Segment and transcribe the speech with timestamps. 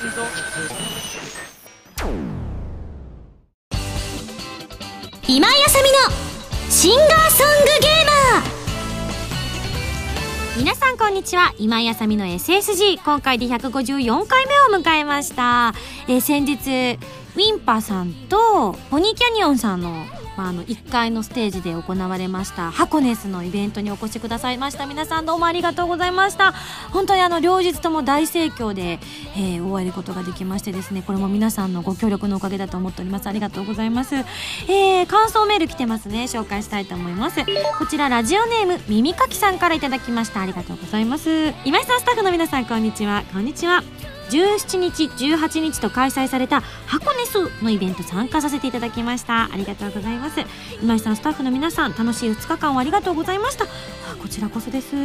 [0.00, 0.08] 今
[5.46, 5.98] 井あさみの
[6.70, 10.58] シンガーソングゲーマー。
[10.58, 11.52] 皆さんこんにちは。
[11.58, 15.74] 今井あさみの SSG 今回で154回目を迎えました、
[16.08, 24.86] え先日ウィンパさんとポニーキャニオンさんのまあ、あの1階のステージで行われましたハコネスのイベントにお越しくださいました。
[24.86, 26.52] 皆さんどうもありがとうございました。
[26.92, 28.98] 本当にあの両日とも大盛況で、
[29.36, 33.28] えー終えることができましてですねこれも皆さんのご協力のおかげだと思っております。
[33.28, 36.24] ありがとうございます、えー感想メール来てますね。
[36.24, 37.40] 紹介したいと思います。
[37.78, 40.40] こちらラジオネーム耳かきさんからいただきました。
[40.40, 41.52] ありがとうございます。
[41.64, 43.24] 今井さんスタッフの皆さんこんにちは。
[43.32, 43.82] こんにちは。
[44.30, 49.44] 17日18日と開催された箱根スのイベント参加させていただきました。
[49.52, 50.40] ありがとうございます。
[50.82, 53.64] 今井さんスタッフの皆さん楽しい2日間をありがとうございました。
[53.64, 53.68] あ
[54.20, 54.96] こちらこそです。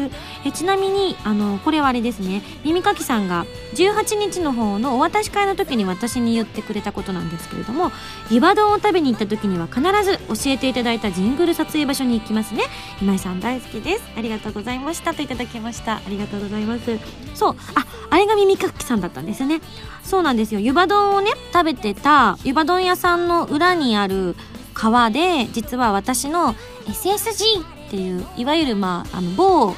[0.45, 2.43] えちなみにあのこれはあれですね。
[2.63, 7.91] 耳かきさんが18日の方のお渡し会の時に私に言ってくれたことなんですけれども
[8.29, 12.63] 湯葉丼を食べに行った時には必ず教えていただいたジングル撮影場所に行きますね。
[13.01, 14.03] 今井さん大好きです。
[14.15, 15.95] ありがとうございましたといただきました。
[15.95, 16.99] ありがとうございます。
[17.33, 17.55] そう。
[17.75, 19.61] ああれが耳かきさんだったんですね。
[20.03, 20.59] そうなんですよ。
[20.59, 24.35] 湯葉丼をね食べてた湯葉丼屋さんの裏にある
[24.73, 26.53] 川で実は私の
[26.85, 29.73] SSG っていういわゆるまああの某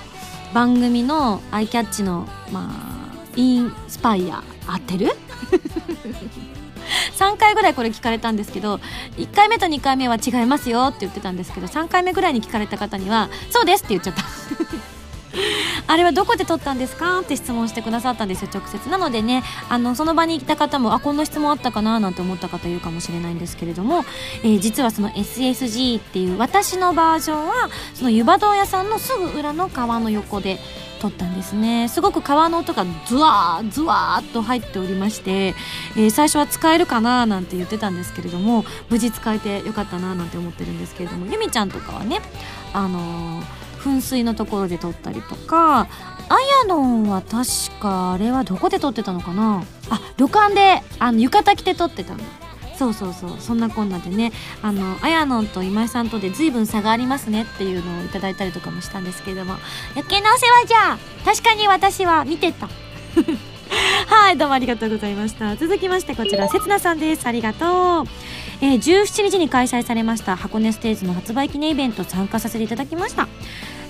[0.53, 5.11] 番組のアイキャッチのまあインスパイア合ってる？
[7.17, 8.79] 3回ぐらいこれ聞かれたんですけど
[9.17, 14.23] 1回目と2回目は違いますよって言ってたんですけど3回目ぐらいに聞かれた方には「そうです」って言っちゃった。
[15.88, 18.89] あれはどこで撮ったんですかって質問してくださったんですよ直接。
[18.89, 24.05] なのでねあのその場にいた方もあこんな質問あったかななんて思った方いるかもしれないんですけれども、
[24.44, 30.59] えー実はその SSG っていう私のバージョンはその湯葉丼屋さんのすぐ裏の川の横で
[30.99, 31.88] 撮ったんですね。
[31.89, 35.55] すごく川の音がズワーズワーっと入っておりまして、
[35.95, 42.19] えー最初は使えるかななんて言ってたんですけれども無事使えてよかったななんて思ってるんですけれどもゆみちゃんとかはね
[42.73, 45.88] あのー噴水のところで撮ったりとか。
[46.30, 49.64] あやのんは確かあれはどこで撮ってたのかな？
[49.90, 52.24] あ旅館であの浴衣着て撮ってたんだ
[52.78, 53.38] そうそうそう。
[53.40, 54.34] そんなこんなでね。
[54.62, 59.56] あのあやのんと今井さんとで随分差がありますねっていうのをいただいたりとかもしたんですけれども。
[59.96, 60.98] 余計なお世話じゃ。
[61.24, 62.68] 確かに私は見てた。
[64.08, 65.56] はいどうもありがとうございました。
[65.56, 67.25] 続きましてこちらせつなさんです。
[67.25, 68.06] ありがとう。
[68.59, 73.28] えー17日に開催されました箱根ステージの発売記念イベント参加させていただきました、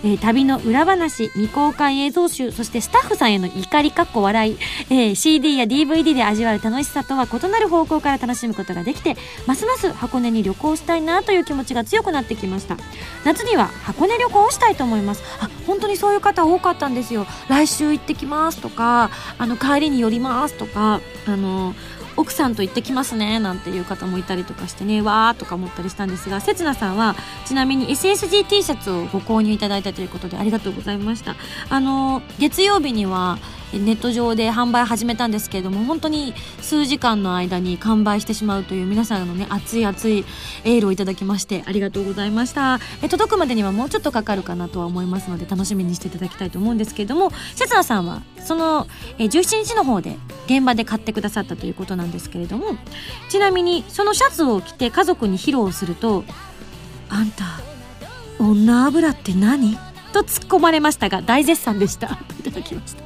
[0.03, 4.57] えー旅の裏話未公開映像集そしてスタッフさんへの怒りかっこ笑い、
[4.89, 9.15] えー CD や DVD で味わう楽しさとは異なる方向から楽しむことができて
[9.45, 12.77] ますます箱根に旅行したいなという気持ちが強くなってきました。
[13.25, 15.23] 夏には箱根旅行をしたいと思います。
[15.41, 17.25] あ本当にそういう方多かったんですよ。
[17.49, 21.73] 来週行ってきますとかあの帰りに寄りますとかあの
[22.17, 31.35] 奥さんと行ってきますねなんていう方もいたりとかしてねわーとか思ったりしたんですがせつなさんはちなみに SSGT シャツをご購入いただいたということでありがとうございました。
[31.69, 33.37] あの月曜日には
[33.73, 40.25] ネット上で販売始めたんですけれども本当に数時間の間に完売してしまうという皆さんのね熱い熱い
[40.63, 52.77] エールをいただきましてありがとうございましたえ届くまでにはもうちょっとかかるかなとは思いますので楽しみにしていただきたいと思うんですけれどもせつなさんはそのえ17日の方で現場で買ってくださったということなんですけれども
[53.29, 56.23] ちなみにそのシャツを着て家族に披露すると
[57.09, 57.59] 「あんた
[58.39, 59.77] 女油って何?」
[60.11, 62.07] と突っ込まれましたが大絶賛でした。
[62.39, 63.03] いただきました。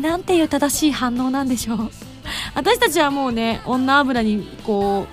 [0.00, 1.90] なんていう正しい反応なんでしょう。
[2.54, 5.06] 私たちはもうね女油にこ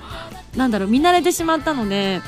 [0.55, 2.21] うなんだろう見慣れてしまったので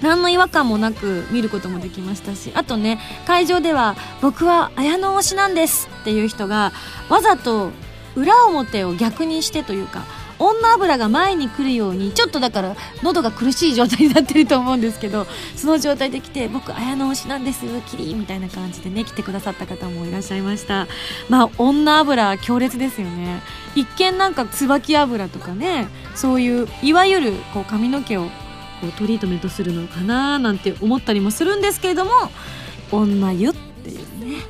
[0.00, 6.72] 何の違和感もなく見ることもできましたしあとね会場では「僕は綾野推しなんです」っていう人が
[7.08, 7.70] わざと
[8.14, 10.04] 裏表を逆にしてというか
[10.42, 15.26] 女油が前に来るようにちょっとだから喉が苦しい状態になってると思うんですけど
[15.56, 20.88] その状態で来て「僕綾野推しなんですキリ」みたいな感じでね来てくださった方もいらっしゃいました。
[21.28, 23.40] まあ女油強烈ですよね。
[23.74, 28.24] 一見なんか椿油とかねそういういわゆるこう髪の毛を
[28.80, 32.10] こうトリートメントするのかななんて思ったりもするんですけれども
[32.90, 34.42] 女湯っていうね。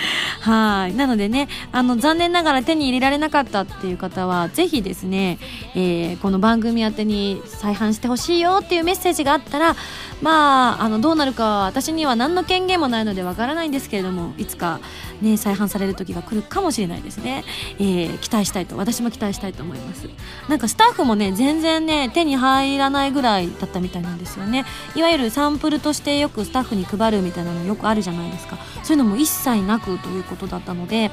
[0.40, 0.94] はい。
[0.94, 5.38] なのでねあの残念ながら手に入れられなかったっていう方はぜひですね、
[5.74, 9.76] えーこの番組宛てに再販してほしいよっていうメッセージがあったら
[10.20, 14.80] まああのどうなるか私には何の権限もないのでわからないんですけれどもいつか
[15.20, 17.44] ね再販される時が来るかもしれないですね、
[17.78, 20.08] えー期待したいと私も期待したいと思います。
[20.48, 24.64] なんかスタッフもね全然ね手に入らないぐらいだったみたいなんですよね。
[24.94, 28.58] いわゆるサンプルとしてよくスタッフに配るみたいなのよくあるじゃないですか。
[28.82, 31.10] そういうのも一切なくということだったので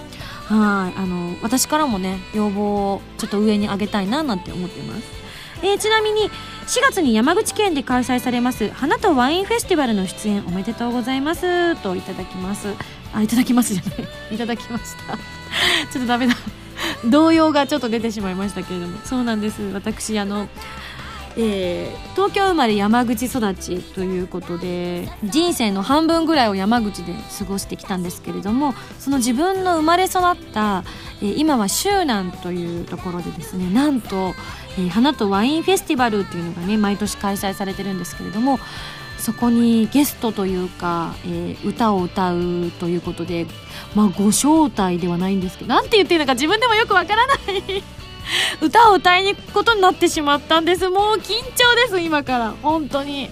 [0.47, 5.03] はいあの私からもね要望をちょっと上に上げたいななんて思ってます、
[5.63, 6.29] えー、ちなみに
[6.67, 12.67] 4月に山口県で開催されます花とワインフェスティバルの出演おめでとうございますといただきます。
[13.15, 14.35] あいただきます じゃない。
[14.35, 15.17] いただきました。
[15.91, 16.35] ちょっとダメだ。
[17.05, 18.99] 動揺がちょっと出てしまいましたけれども。
[19.05, 19.61] そうなんです。
[19.73, 20.49] 私あの
[21.37, 30.21] えー、東京生まれ山口育ちということで人生の半分ぐらいを山口で過ごしてきたんですけれどもその自分の生まれ育っ
[30.53, 30.83] た、
[31.21, 34.33] えー、今は周南というところでですねなんと、
[34.77, 38.59] えー、花とワインフェスティバルっていうのがね毎年開催されてるんですけれども
[39.17, 43.47] そこにゲストというか、えー、歌を歌うということで、
[43.93, 47.83] まあ、ご招待ではないんですけどなんて言っていいのか自分でもよくわからない。
[48.61, 50.89] 歌を歌いに行くことになってしまったんです。
[50.89, 52.51] もう緊張です今から。
[52.61, 53.29] 本当に。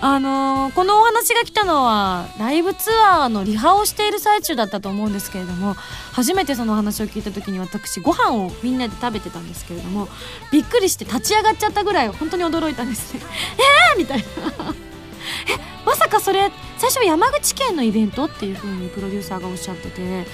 [0.00, 5.74] あのー、このお話が来たのはライブツアーのリハをしている最中だったと思うんですけれども
[6.12, 10.06] 初めてその話を聞いた時に私ご飯をみんなで食べてたんですけれども
[10.52, 13.20] びっくりして立ち上がっちゃったぐらい本当に驚いたんですね。
[13.92, 13.98] えー！
[13.98, 14.24] みたいな。
[15.50, 20.26] えまさかそれ最初山口県のイベントっていう風にプロデューサーがおっしゃってて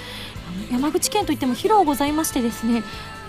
[0.71, 2.83] 山口県といっても広うございましてですね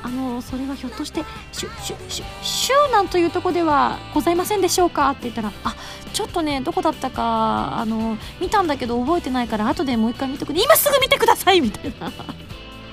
[0.05, 5.75] あのそれはひょっとしてしゅしゅしゅ周南というとこではございませんでしょうかって言ったらあ
[6.13, 10.53] ちょっとねどこだったかあの見たんだけど覚えてないから後でもう一回見てく。
[10.53, 12.11] れ今すぐ見てくださいみたいな。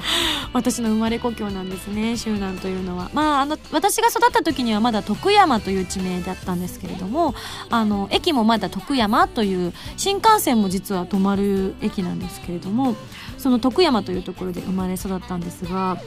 [0.53, 3.11] 私の生まれ故郷なんですね周南というのは。
[3.13, 7.35] まああの私が育った時にはまだ徳山という地名だったんですけれども
[7.71, 12.97] あの駅もまだ徳山という新幹線も実は止まる駅なんですけれども
[13.43, 15.99] その徳山というところで生まれ育ったんですが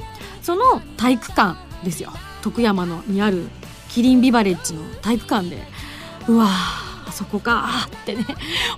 [0.42, 2.14] その体育館ですよ。
[2.42, 3.50] 徳山のにある
[3.90, 5.58] キリンビバレッジの体育館で。
[6.28, 8.26] うわあそこかってね。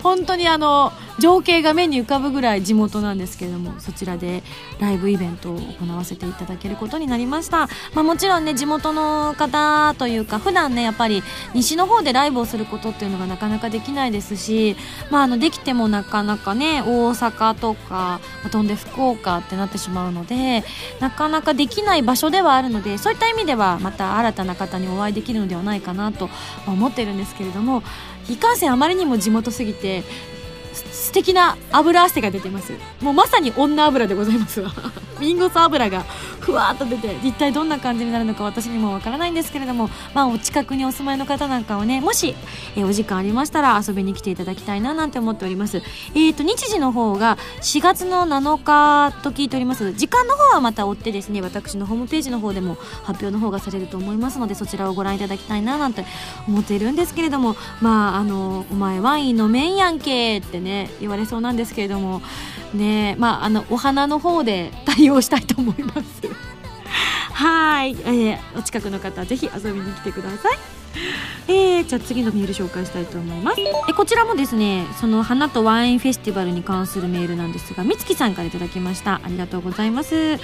[0.02, 4.44] 本当にあの情景が目に浮かぶぐらい地元なんですけれどもそちらで
[4.80, 14.76] ライブイベントを行わせていただけることになりました、まあ、もちろんね地元の方というか普段ねやっぱり西の方でライブをすることっていうのがなかなかできないですし、
[15.10, 18.20] まあ、あのできてもなかなかね大阪とか
[18.52, 20.64] 飛んで福岡ってなってしまうので
[21.00, 26.30] なかなかできない場所ではあるのでそういった意味ではまた新たな方にお会いできるのではないかなと
[26.68, 27.84] 思ってるんですけれども
[28.30, 30.04] いかんせんあまりにも地元すぎて
[31.08, 32.74] 素敵な油汗が出てます。
[33.02, 34.60] もうまさに女油でございます。
[34.60, 34.70] わ
[35.22, 36.04] ミンゴス油が
[36.42, 42.36] ふわっと出て一体どんな感じになるのか私にもわからないんですけれどもまあお近くにお住まいの方なんかはねもし、
[42.76, 45.82] えお時間ありましたら遊びに来ていただきたいななんて思っております。
[46.14, 49.94] えっ、ー、と日時の方が4月の7日と聞いております。
[49.94, 56.04] 時間の方はまた追ってですね私のホームページの方でも発表の方がされると思いますのでそちらをご覧いただきたいななんて
[56.48, 62.22] 思っているんですけれどもまああのお前ワイン飲めんやんけってね言われそうなんですけれども
[62.74, 66.02] ねまああのお花の方で 対応したいと思います。
[67.34, 70.78] はい、えー、お近くの方ぜひ遊びに来てください。
[71.48, 73.62] えー、じゃあ次のメール紹介したいと思います。
[73.62, 79.22] えこちらもですねその花とワインフェスティバルに関するメールなんですがみつきさんから頂きました。
[79.24, 80.40] ありがとうございます。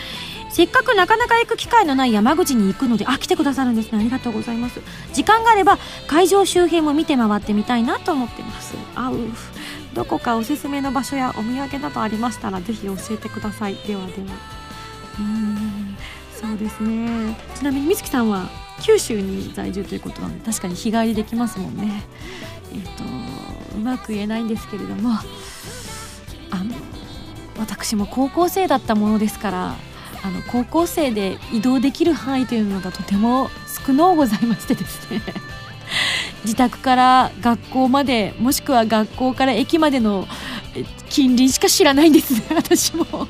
[0.50, 4.00] せっかくなかなか行く機会のない山口に行くのであ来てくださるんですね。
[4.00, 4.80] ありがとうございます。
[5.14, 8.76] 時間があれば会場周辺も見て回ってみたいなと思ってます。
[8.96, 9.18] あう
[9.94, 13.75] どこかおすすめの場所やお土産などありましたらぜひ教えてください。
[13.75, 14.63] ではでは。
[15.19, 15.97] うん
[16.31, 17.38] そうですね。
[17.56, 18.50] ちなみに美月さんは
[18.81, 22.04] 九州に在住ということなので確かに日帰りできますもんね。
[22.73, 23.04] えっ、ー、と
[23.78, 25.12] うまく言えないんですけれども
[26.52, 26.76] あの
[27.57, 29.76] 私も高校生だったものですから
[30.23, 33.50] あの高校生で移動できる範囲というのがとても
[33.85, 35.21] 少のうございましてですね。
[36.44, 40.28] 自宅から学校までもしくは学校から駅までの
[41.09, 43.28] 近隣しか知らないんですね 私も。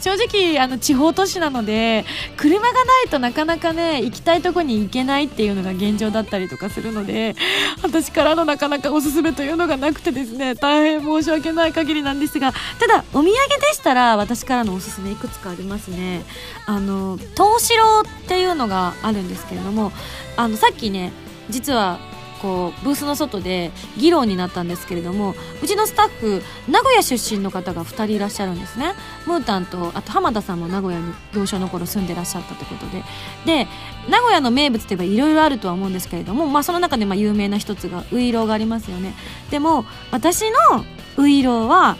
[0.00, 2.04] 正直あの地方都市なので
[2.36, 7.34] 車がないとなかなかね行きたいとこに行けないっていうのが現状だったりとかするので
[7.82, 13.34] 私からのなかなかおすすめというのがなくてですね大変申し訳ない限りなんですがただお土産で
[13.72, 16.24] したら私からのおすすめいくつかありますね。
[16.66, 19.92] あの東城っていうのがあるんですけれども
[20.36, 21.12] あのさっきね
[21.50, 21.98] 実は
[22.42, 28.94] こうブースの外で議論になったんですけれどもうちのスタッフ名古屋出身の方が2人いらっしゃるんですね。
[29.26, 33.04] ムータンとあと浜田さんも名古屋に幼少の頃住んでらっしゃったということで。
[33.46, 33.68] で
[34.10, 39.14] 名古屋の名物といえばいろいろあるとは思うんですけれども、まあ、その中でまあ有名な一つがウイローがありますよね。
[39.50, 40.84] でも私の
[41.18, 41.96] ウイローは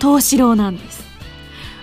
[0.00, 1.06] 東四郎なんです。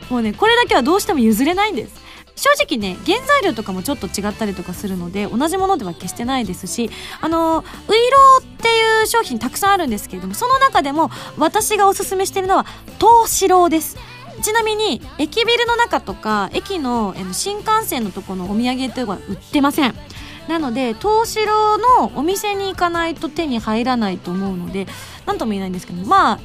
[0.09, 2.02] もうねこれだけはどうしても譲れないんです。
[2.43, 6.89] 正直ね原材料とかもちょっと違ったりとかするので同じものでは決してないですし
[7.21, 12.65] あのウイローっていう商品たくさんあるんですけれどもその中でも私がおすすめしてるのは
[12.99, 13.97] 東四郎です。
[14.41, 19.95] ちなみに駅ビルの中とか駅の新幹線のとこのお土産というのは売ってません。
[20.49, 24.87] なので東四郎のお店に行かないと手に入らないと思うので
[25.25, 26.39] 何とも言えないんですけどまあ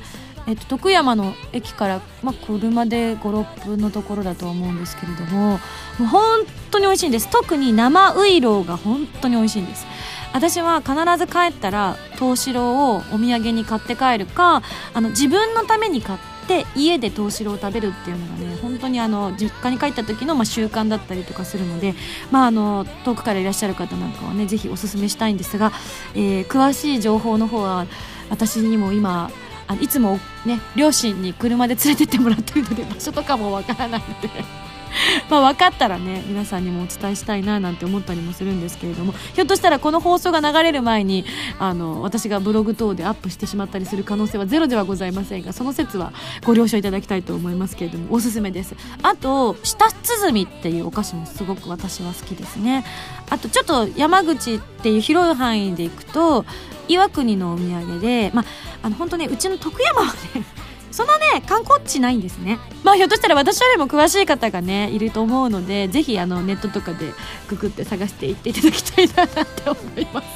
[0.49, 5.59] えっと、徳山の駅から、まあ、車で56分のところだと思うんですけれどもも
[6.00, 6.40] う本
[6.71, 7.28] 当に美味しいんです。
[7.31, 9.87] 特に生ウイローが本当に美味しいんです。
[10.33, 14.62] 私は必ず帰ったら東四郎をお土産に買って帰るか
[14.95, 21.95] あの自分のために買って家で東四郎を食べるっていうのがね本当にあの実家に帰った時のまあ習慣だったりとかするので、
[22.31, 25.73] まあ、あの遠くからいらっしゃる方なんかはねぜひおすすめしたいんですが、
[26.14, 27.87] えー、詳しい情報の方は
[28.28, 29.31] 私にも今
[29.69, 34.68] あいつもね両親に車で連れてってもらってるので場所とかもわからないので。
[35.30, 41.25] ま分かったらね皆さんにもお伝えしたいななんて思ったりもするんですけれどもひょっとしたらこの放送が流れる前に
[41.59, 46.12] あの私がブログ等でアップしてしまったりする可能性はゼロではございませんがその説は
[46.45, 48.75] ご了承いただきたいと思いますけれどもおすすめです。
[49.02, 52.85] あと舌鼓っていうお菓子もすごく私は好きですね。
[53.30, 56.45] あとちょっと山口っていう広い範囲でいくと
[56.88, 58.45] 岩国のお土産でまあ
[58.83, 60.45] あの本当ねうちの徳山はね
[60.90, 62.59] そのね観光地ないんですね。
[62.85, 67.12] まあひょっとしたら私よりも詳しい方がねいると思うのでぜひあのネットとかで
[67.49, 70.26] ググって探していっていただきたいななって思います。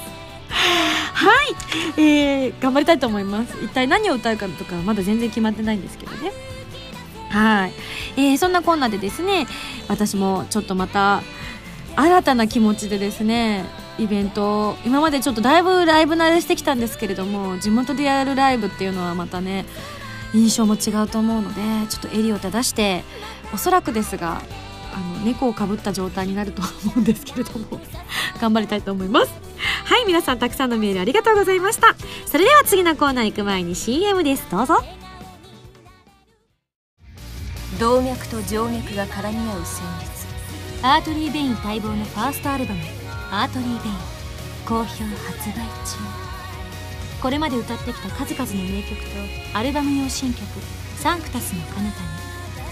[0.53, 1.31] は
[1.97, 3.57] い、えー、頑張りたいと思います。
[3.63, 6.33] 一体何を歌うかとかまだ全然決まってないんですけどね。
[7.31, 7.73] はい、
[8.17, 9.47] えー、そんなこんなでですね
[9.89, 11.23] 私もちょっとまた
[11.97, 13.65] 新たな気持ちでですね
[13.99, 19.65] イベント今までちょっとだいぶライブ慣れしてきたんですけれども地元でやるライブっていうのはまたね
[20.35, 23.05] 印象も違うと思うのでちょっと襟を正して
[23.53, 24.43] おそらくですが
[24.95, 27.81] あの猫をかぶった状態になるとは思うんですけれども
[28.41, 29.33] 頑張りたいと思います。
[29.85, 31.95] はい皆さんたくさんのメールありがとうございました。
[32.27, 34.47] それでは次のコーナー行く前に CM です。
[34.51, 34.83] どうぞ。
[37.79, 40.13] 動脈と静脈が絡み合う旋律。
[40.83, 42.81] アートリー・ベイン待望のファーストアルバム
[43.31, 43.95] 「アートリー・ベイン」
[44.67, 45.55] 好評発売
[45.87, 46.22] 中。
[47.23, 49.09] これまで歌ってきた数々の名曲と
[49.57, 50.43] アルバム用新曲
[50.99, 51.93] 「サンクタスの彼方に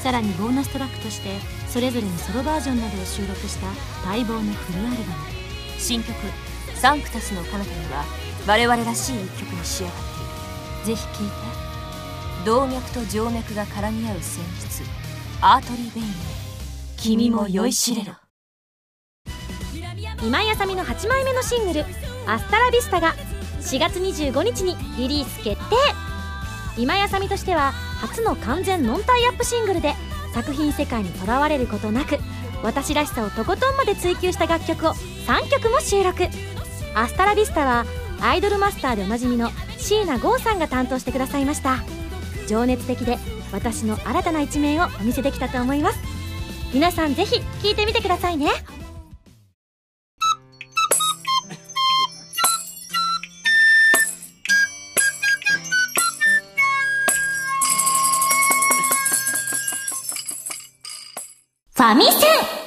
[0.02, 1.38] さらにボーナストラックとして
[1.68, 3.66] それぞれのソロバージョンなどを収録した
[4.08, 5.00] 待望のフルアルバム。
[5.78, 6.16] 新曲
[6.74, 8.04] 「サンクタスの彼方には
[8.44, 9.96] 我々らしい一曲に仕上がっ
[10.84, 10.96] ている。
[10.98, 12.44] ぜひ聴いて。
[12.44, 14.82] 動脈と静脈が絡み合う旋律。
[15.42, 16.06] アートリー・ベイン
[16.96, 18.14] 君も酔いしれろ。
[20.22, 21.84] 今井あさみの8枚目のシングル
[22.26, 23.14] 「アスタラビスタ」が
[23.60, 25.76] 4月25日にリリース決定。
[26.76, 29.94] 今やさみとしては初の完全ノンタイアップシングルで
[30.32, 32.18] 作品世界にとらわれることなく
[32.62, 36.28] 私らしさをとことんまで追求した楽曲を3曲も収録。
[36.94, 37.84] アスタラビスタは
[38.20, 41.78] アイドルマスターでおなじみの椎名剛さんが担当してくださいました。
[42.48, 43.18] 情熱的で
[43.52, 45.98] 私の新たな一面をお見せできたと思います。
[46.72, 48.50] 皆さんぜひ聴いてみてくださいね。
[61.92, 62.59] 神線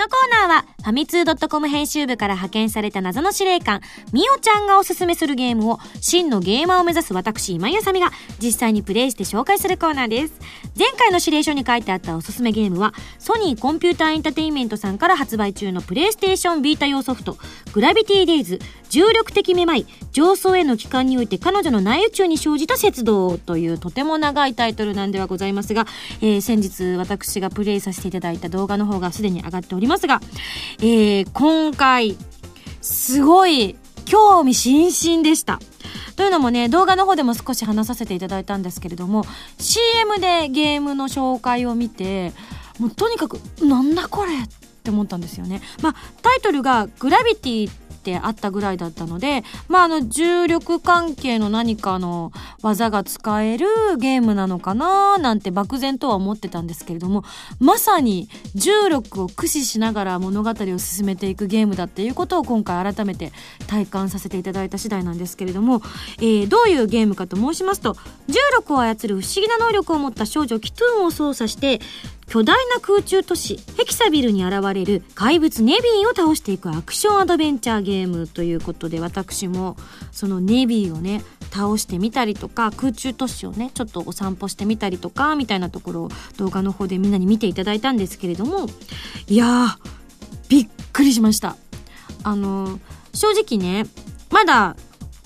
[0.00, 3.82] このコーナーは、ファミツー .com 編集部から派遣された謎の司令官、
[4.14, 8.10] みおちゃんがおすすめするゲームを、真のゲーマーを目指す私、今井あさみが、
[8.42, 10.32] 実際にプレイして紹介するコーナーです。
[10.74, 17.36] 前回の指令書に書いてあったおすすめゲームは、ソニーコンピューターエンタテインメントさんから発売中のプレイステーションビータ用ソフト、
[17.74, 25.86] グラビティデイズ、重力的めまい、上層への帰還において彼女の内宇宙に生じた節道というとても長いタイトルなんではございますが、
[26.22, 30.20] えー、先日私がプレイさせていただいた動画の方がすでに上がっておりますますが、
[30.78, 32.16] えー、今回、
[32.80, 35.60] すごい興味津々でした。
[36.16, 39.24] というのもね、動画の方でも少し話させていただいたんですけれども、
[39.58, 42.32] CM でゲームの紹介を見て、
[42.78, 44.36] もうとにかく、なんだこれっ
[44.82, 45.60] て思ったんですよね。
[45.82, 47.70] まあ、タイトルがグラビティ
[48.00, 53.66] ってあったぐらいだったので、まあ、あの、重力関係の何かの技が使える
[53.98, 57.22] ゲームなのかななんて漠然とは思ってたんですけれども、
[57.60, 63.32] まさに重力を駆使しながら物語を進めていくゲームだっていうことを今回改めて
[63.66, 65.82] 体感させていただいた次第なんですけれども、
[66.18, 67.96] えー、どういうゲームかと申しますと、
[68.28, 71.80] 重力を操る不思議な能力を持った少女キトゥーンを操作して、
[72.30, 79.76] 巨大な空中都市ヘキサビルに現れる怪物ネビーを倒していくアクションアドベンチャーゲームということで私も
[80.12, 88.68] そのネビーをね倒してみたりとか空中都市をねちょっとお散歩してみたりとかみたいなところを動画の方でみんなに見ていただいたんですけれども
[89.26, 89.76] いやー
[90.48, 91.56] びっくりしました。
[92.22, 92.78] あの
[93.12, 93.88] 正直ね
[94.30, 94.76] まだ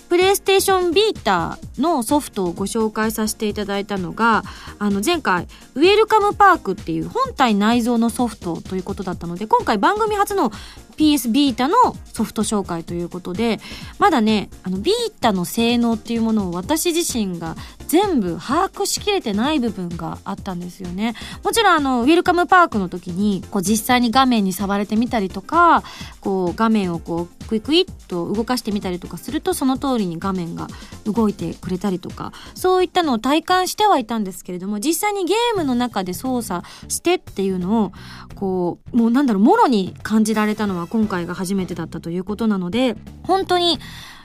[0.08, 4.42] プレイステーションビーターのソフトをご紹介させていただいたのが
[4.78, 10.52] あの前回ウェルカムパークっていう本体内蔵のソフトということだったので今回番組初の
[10.96, 11.74] PS ビータの
[12.12, 13.60] ソフト紹介ということで
[13.98, 17.56] まだねあのビータの性能っていうものを私自身が
[17.88, 21.14] 全部把握しきれてない部分があったんですよね。
[21.44, 25.82] もちろんあのウェルカムパークの時にこう実際に画面に触れてみたりとか
[26.20, 30.66] こう画面をこうクイクイっと動かしてみたりとかするとその通りに画面が
[31.04, 37.92] 動いてくれたりとかそういったのを体感してはいたんですけれども実際にゲームの中で操作してっていうのを
[38.34, 43.78] こうもうなんだろうもろに感じられたのは今回が初めてだったということなので本当に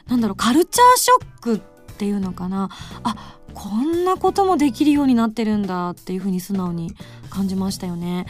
[0.08, 1.60] なんだろうカルチャーショックっ
[1.98, 2.70] ていうのかな。
[3.04, 6.94] あこんなこともできるようになってるんだっていうふうに素直に
[7.30, 8.26] 感じましたよね。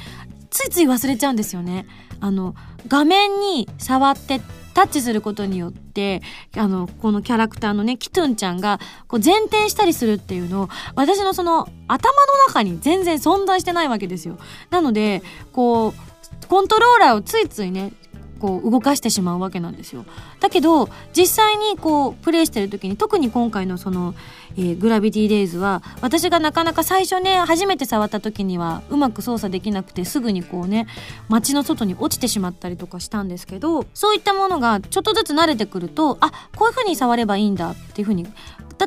[0.50, 1.86] ついつい忘れちゃうんですよね。
[2.20, 2.56] あの
[2.88, 4.42] 画面に触って
[4.74, 6.22] タッチすることによって
[6.56, 14.38] あのこのキャラクターのねキトゥンちゃんがこう前転したりするっていうのを私のその頭の中に全然存在してないわけですよ。
[14.70, 15.22] なので
[15.52, 17.94] こうコントローラーをついついね
[18.40, 20.06] こう動かしてしまうわけなんですよ。
[20.40, 24.16] だけど実際にこうプレイしてる時に特に今回のその、
[24.58, 30.88] えー、グラビティデイズは私がなかなか最初ね初めて触った時にはうまく操作できなくてすぐにこうね
[31.28, 38.28] 街の外に落ちてしまったりとかしたんですけどそういったものがちょっとずつ慣れてくるとあこういう風に触ればいいんだっていう風に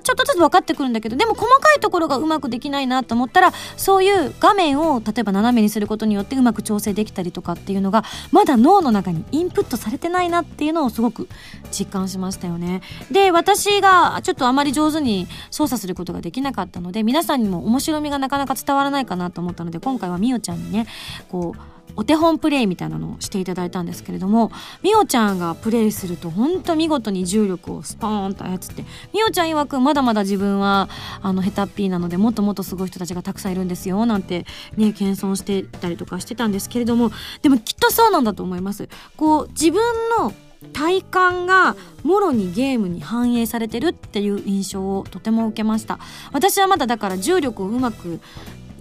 [0.01, 11.29] ちょっとずつ分かってくるんだけどでも細かいところがうまくできないなと思ったらそういう画面を例えば斜めにすることによってうまく調整できたりとかっていうのがまだ脳の中にインプットされてないなっていうのをすごく
[11.71, 12.83] 実感しましたよね。
[13.11, 20.87] で私がちょっとあまり上手に操作することができなかったので皆さんにも面白みがなかなか伝わらないかなと思ったので今回はみおちゃんにね
[21.29, 24.51] こうお手本プレイみたいなのをしていただいたんですけれども
[24.83, 30.89] みおちゃんがプレイすると本当見事に重力をスポーンと操ってみおちゃん曰くまだまだ自分は
[31.23, 34.47] あのヘタッピーなのでもっともっとすごい人たちがたくさんいるんですよなんて
[34.77, 37.11] ね謙遜してたりとかしてたんですけれども
[37.43, 38.89] でもきっとそうなんだと思います。
[39.17, 39.81] こう自分
[40.19, 40.33] の
[40.73, 45.99] 体感がもろにゲームに反映されてるっていう印象をとても受けました
[46.33, 48.21] 私はまだだから重力をうまく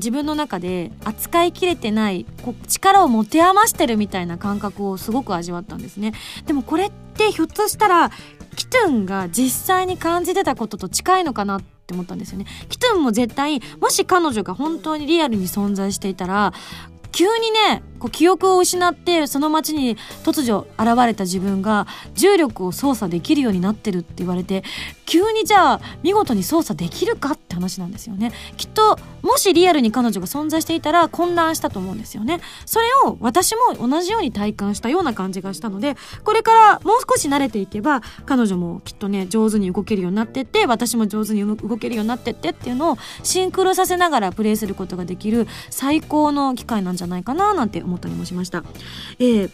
[0.02, 6.14] 自分の中で扱いきれてないこう力を持て余してるみたいな感覚をすごく味わったんですね。
[6.48, 8.12] でもこれってひょっとしたら
[8.56, 12.46] キトゥンが実際に感じてたことと近いのかなって思ったんですよね。
[12.70, 16.52] キトゥンも絶対もし彼女が本当にリアルに存在していたら
[17.12, 21.86] 急にねこう記憶を失ってその街に突如現れた自分が
[22.16, 24.64] 重力を操作できるようになってるって言われて
[25.06, 28.32] 急にじゃあ見事に操作できるかって話なんですよね。
[28.56, 32.40] きっともしリアルに彼女が存在していたら混乱したと思うんですよね。
[32.66, 48.64] それを私も同じように体感したような感じがしたのでこれからもう少し慣れていけば彼女もきっとね上手に動けるようになってって私も上手に動けるようになってってっていうのをシンクロさせながらプレイすることができる最高の機会なんじゃないかななんて思ったりもしました。
[49.20, 49.52] えー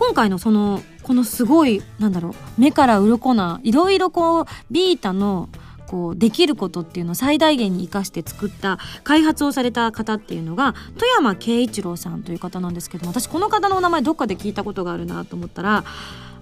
[0.00, 5.50] 今回のそのこのすごいなんだろう目から鱗ないろいろこうビータの
[5.90, 15.84] こうできることっていうのを最大限に生かして作った開発をされた方っていうのが富山慶一郎さんという方なんですけども私この方のお名前どっかで聞いたことがあるなと思ったら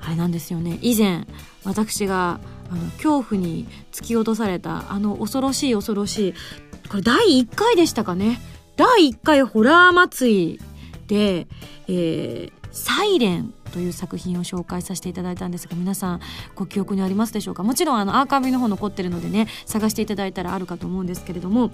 [0.01, 0.79] あれなんですよね。
[0.83, 1.27] 以前
[1.65, 2.39] 私が
[2.71, 6.35] あの恐怖に突き落とされたあの恐ろしい恐ろしい
[6.89, 8.41] これ第1回でしたかね。
[8.79, 10.61] 第1回ホラー祭り
[11.09, 11.49] で、
[11.89, 16.21] えー、サイレンという作品を紹介させていただいたんですが皆さん
[16.55, 17.65] ご記憶にありますでしょうか？
[17.65, 21.73] もちろんあのアーカイブの方残ってるのでね探していただいたらあるかと思うんですけれども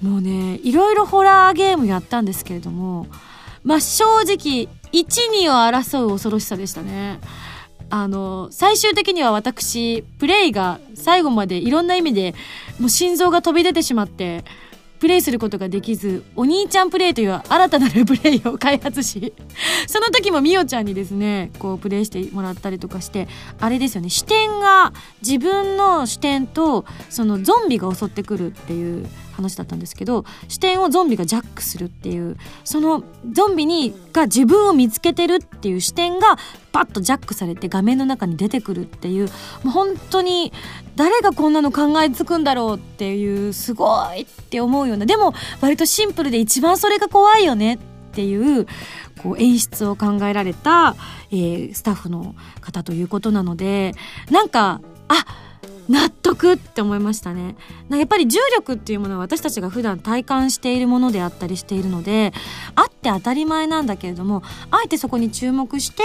[0.00, 3.08] もうねいろいろホラーゲームやったんですけれども
[3.64, 7.18] まあ正直12を争う恐ろしさでしたね。
[7.90, 12.34] あの最終的には私プレイが最後までいろんな意味で
[12.78, 14.44] もう心臓が飛び出てしまって
[14.98, 19.32] プレイすることができずお兄ちゃんプレイという新たなるプレイを開発し
[19.86, 23.28] その時もみおちゃんにですねこうプレイしてもらったりとかして
[23.60, 29.06] あれですよね視点が自分の視点とそのゾンビが襲ってくるっていう
[29.38, 36.36] 話だったんですけど視点をゾンビがジャックするっていうそのゾンビにが自分を見つけてるっていう視点が
[36.72, 39.28] パッとジャックされて画面の中に出てくるっていう
[39.62, 40.52] もう本当に
[40.96, 47.78] 誰がこんなの考えつくんだろうっていうすごいって思うようなでも割とシンプルで一番それが怖いよねっ
[48.12, 48.66] ていう
[49.22, 50.96] こう演出を考えられた、
[51.30, 53.94] えー、スタッフの方ということなので
[54.30, 55.47] なんかあっ
[55.88, 57.56] 納得って思いましたね。
[57.90, 62.32] やっぱり重力っていうものは私たちが普段体感しているものであったりしているので
[62.74, 66.02] あって当たり前なんだけれどもあえてそこに注目して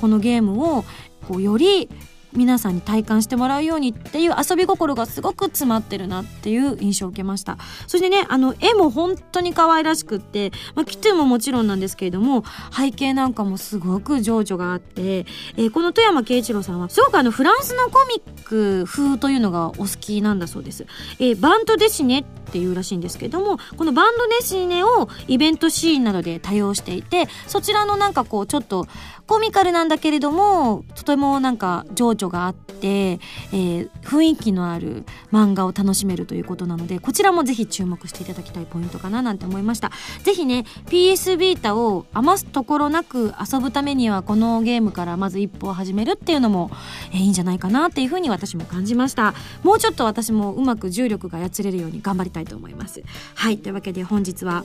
[0.00, 0.84] このゲームを
[1.28, 1.88] こうより
[2.32, 7.58] 皆さんに体感してもらうようにっていう遊び心がすごく詰まってるなっていう印象を受けました。
[7.86, 12.44] そしてねあの絵も本当に可愛らしくって、まあ、キトゥももちろんなんですけれども
[12.76, 20.86] 背景なんかもすごく情緒があって、えー、この富山慶一郎さんはすごくあのフランスのコミック風というのがお好きなんだそうです、
[21.18, 28.86] えー、バンドデシネっていうらしいんですけれどもこのバンドデシネをイベントシーンなどで多用していてそちらのなんかこうちょっと
[29.26, 39.90] コミカルなんだけれどもとてもなんか情緒があって、えー、雰囲気のある漫画を楽しめるということなのでこちらもぜひ注目していただきたいポイントかななんて思いました。
[40.22, 46.70] ぜひね PS ビータを余すところなく遊ぶためにはこのゲームからまず一歩を始めるっていうのも、
[47.12, 49.34] えー、いいんじゃないかなっていうふうに私も感じました。
[49.62, 53.02] もうちょっと私もうまく重力が操れるように頑張りたいと思います。
[53.34, 54.64] はいというわけで本日は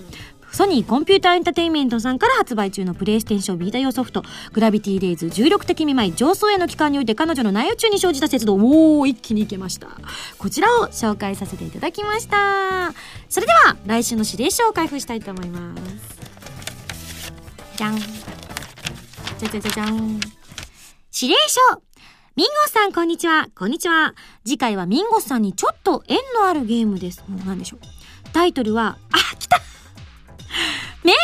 [0.56, 9.90] ソニーコンピューターエンタテインメントさんから発売中のプレイステーションビータ用ソフト、グラビティレイズ重力的見舞い上層への期間において彼女の内宇宙に生じた節度、おー、一気にいけました。
[10.38, 12.94] こちらを紹介させていただきました。
[13.28, 16.18] それでは、来週の指令書を開封したいと思います。
[17.76, 17.98] じゃん。
[18.00, 19.92] じゃじゃじゃじゃん。
[19.92, 21.82] 指令書
[22.38, 23.50] ミンゴスさん、こんにちは。
[23.54, 24.16] こんにちは。
[24.46, 27.26] 次回はミンゴスさんにちょっと縁のあるゲームです。
[27.28, 27.80] もう何でしょう。
[28.32, 29.60] タイトルは、あ、来た
[31.04, 31.20] 迷宮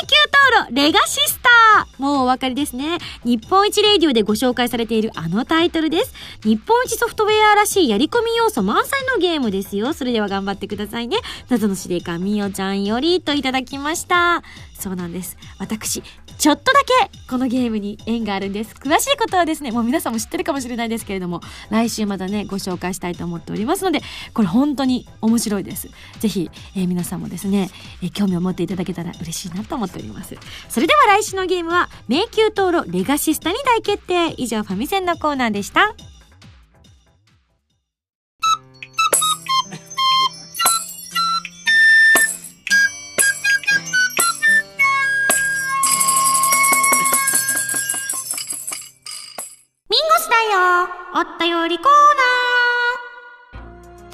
[0.65, 2.99] 討論レガシスターもうお分かりですね。
[3.23, 6.13] 日本一レイディオでご紹介されているあのタイトルです。
[6.43, 9.93] 日本一ソフトウェアらしいやり込み要素満載のゲームですよ。
[9.93, 11.17] それでは頑張ってくださいね。
[11.49, 14.43] 謎の司令官みおちゃんよりといただきました。
[14.81, 15.37] そうなんです。
[15.59, 16.01] 私、
[16.37, 18.73] ちょっとだけこのゲームに縁があるんです。
[18.75, 24.01] 詳しいことはですね、もう皆さんも知ってるかもしれないですけれども、来週またね、ご紹介したいと思っておりますので、
[24.33, 25.89] これ本当に面白いです。
[26.19, 27.69] ぜひ、えー、皆さんもですね、
[28.01, 30.35] えー、興味を持っていただけたら嬉しいなと思っております。
[30.67, 34.33] それでは来週のゲームは、迷宮登録レガシスタに大決定。
[34.37, 36.10] 以上、ファミセンのコーナーでした。
[51.21, 51.87] おったよりコー
[53.53, 53.61] ナ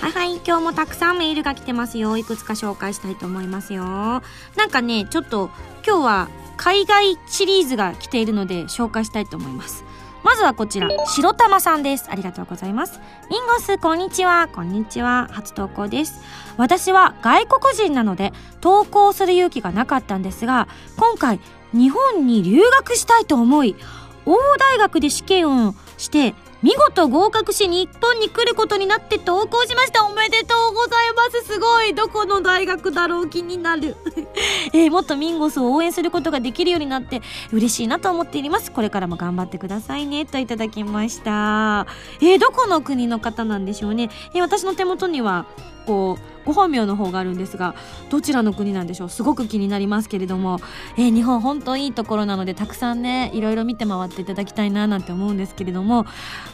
[0.02, 2.18] ーはいはい、今日もたくさんメールが来てますよ。
[2.18, 3.86] いくつか紹介したいと思いますよ。
[3.86, 4.22] な
[4.66, 5.50] んかね、ちょっと
[5.88, 9.86] 今日は海外シリーズが来ているので紹介したいと思います。
[10.22, 12.10] まずはこちら、白玉さんです。
[12.10, 13.00] ありがとうございます。
[13.30, 14.50] ミンゴス、こんにちは。
[14.54, 15.30] こんにちは。
[15.32, 16.20] 初投稿です。
[16.58, 20.68] 私は外国人なので投稿する勇気がなかったんですが、
[20.98, 21.40] 今回
[21.72, 23.78] 日本に留学したいと思い、
[24.26, 30.06] 大大学で試験をして見事合格し日本に来ることになって投稿しました。
[30.06, 31.54] おめでとうございます。
[31.54, 31.94] すごい。
[31.94, 33.96] どこの大学だろう気になる。
[34.74, 38.72] えー、もっとミンゴスを応援することができるようになって嬉しいなと思っています。
[38.72, 40.26] これからも頑張ってくださいね。
[40.26, 41.86] といただきました。
[42.22, 45.46] えー、どこの国の方なんでしょうね、えー、私の手元には
[45.88, 47.74] こうご本名の方があるんですが
[48.10, 49.10] どちらの国なんでしょう？
[49.10, 50.60] すごく気になりますけれども、
[50.98, 56.06] えー、日本本当いいところなのでたくさんねいろいろ見て回っていただきたいななんて思うんですけれども。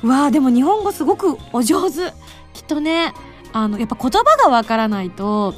[0.04, 2.14] わあでも日本語すごくお上手。
[2.54, 3.14] きっとね
[3.52, 5.54] あのやっぱ言葉がわからないと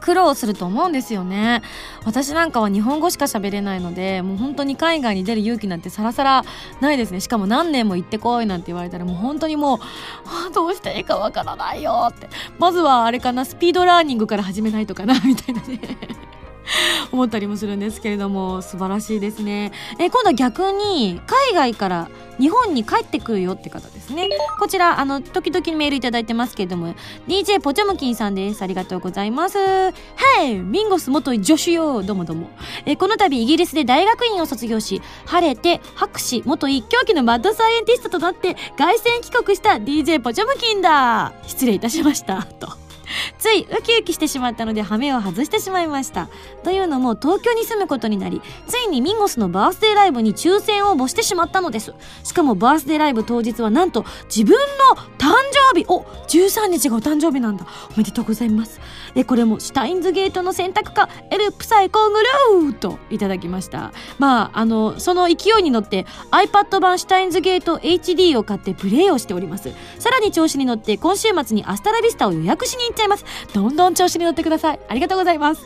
[0.00, 1.62] 苦労すると思うんですよね。
[2.04, 6.44] 私なんかは日本語しか喋れないのでもう本当に海外に出る勇気なんてさらさら
[6.80, 7.20] ないですね。
[7.20, 9.78] しかも何年も行ってこいなんて言われたらもう本当にもう、
[10.26, 12.28] あ、どうしていいかわからないよって。
[12.58, 15.80] まずはあれかなスピードラーニングから始めないとかなみたいなね。
[17.12, 19.72] 思ったりもするんですけれども素晴らしいですね。
[19.98, 24.28] え今度は逆に海外から日本に帰ってくるよって方ですね。
[24.58, 26.94] こちらあの時々メールいただいてますけれども
[27.28, 28.62] DJ ポチョムキンさんです。
[28.62, 29.58] ありがとうございます。
[29.58, 29.92] は
[30.42, 32.02] いミンゴス元助手よ。
[32.02, 32.50] どうもどうも。
[32.86, 41.32] えこの度イギリスで大学院を卒業し晴れて博士元一強期のマッドサイエンティストとなって凱旋帰国した DJ ポチョムキンだ。
[41.46, 42.42] 失礼いたしました。
[42.42, 42.89] と。
[43.38, 46.28] ついウキウキしてしまったので羽目を外してしまいました。
[46.64, 51.94] というのも東京に住むことになりついにミンゴスのバースデーライブに抽選応募してしまったのです。
[52.24, 55.32] しかもバースデーライブ当日はなんと自分の誕
[55.72, 55.86] 生日。
[55.88, 57.66] お13日がお誕生日なんだ。
[57.94, 58.80] おめでとうございます。
[59.14, 73.24] えこれもシュタインズゲートの選択かエルプサイコングルーといただきましたまああのその勢いに乗って iPad 版シュタインズゲート HD を買ってプレイをしておりますさらに調子に乗って今週末にアスタラビスタを予約しに行っちゃいます。
[73.52, 74.80] どんどん調子に乗ってください。
[74.88, 75.62] ありがとうございます。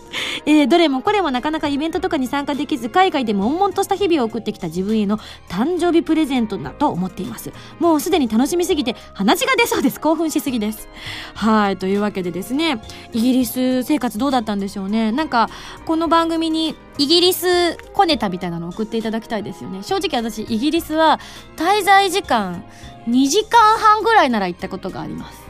[0.47, 7.53] えー、どれもこれもなかなかイベントとかに参加できず、海外で悶々とした日々を送ってきた自分への誕生日プレゼントだと思っています。
[7.79, 10.01] もうすでに楽しみすぎて鼻血が出そうです。
[10.01, 10.89] 興奮しすぎです。
[11.35, 15.13] はい、というわけでですね、イギリス生活どうだったんでしょうね。
[15.13, 15.49] なんか、
[15.85, 19.83] この番組にイギリス小ネタみたいなのを送っていただきたいですよね。
[19.83, 21.21] 正直私、イギリスは
[21.57, 22.65] 滞在時間
[23.09, 25.45] 2時間半ぐらいなら行ったことがあります。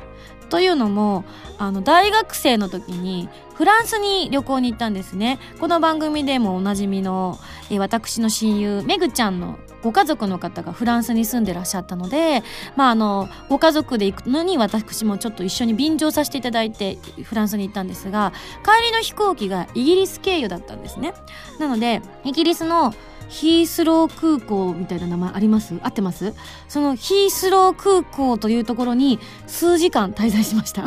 [0.51, 1.25] というのも
[1.59, 7.39] あの大学生の時にフランスに旅行に行ったんですねこの番組でもおなじみの、
[7.71, 12.43] え私の親友めぐちゃんのご家族の方がフランスに住んでらっしゃったので、
[12.75, 18.33] まあ、あのご家族で行くのに私もちょっと一緒に便乗させていただいてフランスに行ったんですが
[18.65, 21.13] 帰りの飛行機がイギリス経由だったんですね。
[21.61, 22.95] なのでイギリスの
[23.29, 25.75] ヒースロー空港みたいな名前あります？
[25.83, 26.35] 合ってます？
[26.69, 30.85] そのヒースロー空港というところに数時間滞在しました。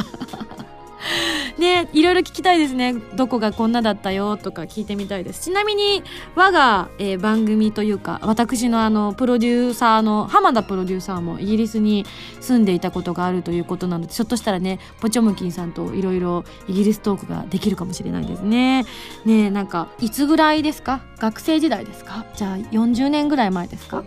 [1.58, 2.96] ねいろいろ聞きたいですね。
[3.16, 5.44] どこがこんなだったよとか聞いてみたいです。
[5.44, 6.04] ちなみに
[6.36, 12.06] 我が、えー、番組というか私のあのプロデューサーの浜田プロデューサーもイギリスに
[12.42, 18.86] 住んでいたことがあるということなのでひょっとしたらねポチョムキンさんといろいろイギリストークができるかもしれないですね。
[19.26, 21.02] ねなんかいつぐらいですか？
[21.20, 22.26] 学生時代ですか？
[22.36, 24.04] じゃあ40年ぐらい前ですか？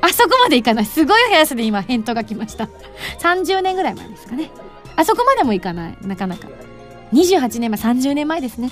[0.00, 0.86] あそこまでいかない。
[0.86, 2.68] すごい速さで今返答が来ました。
[3.20, 4.50] 30年ぐらい前ですかね
[4.96, 5.96] あそこまでもいかない。
[6.02, 6.48] なかなか。
[7.12, 8.70] 28年前30年前ですね。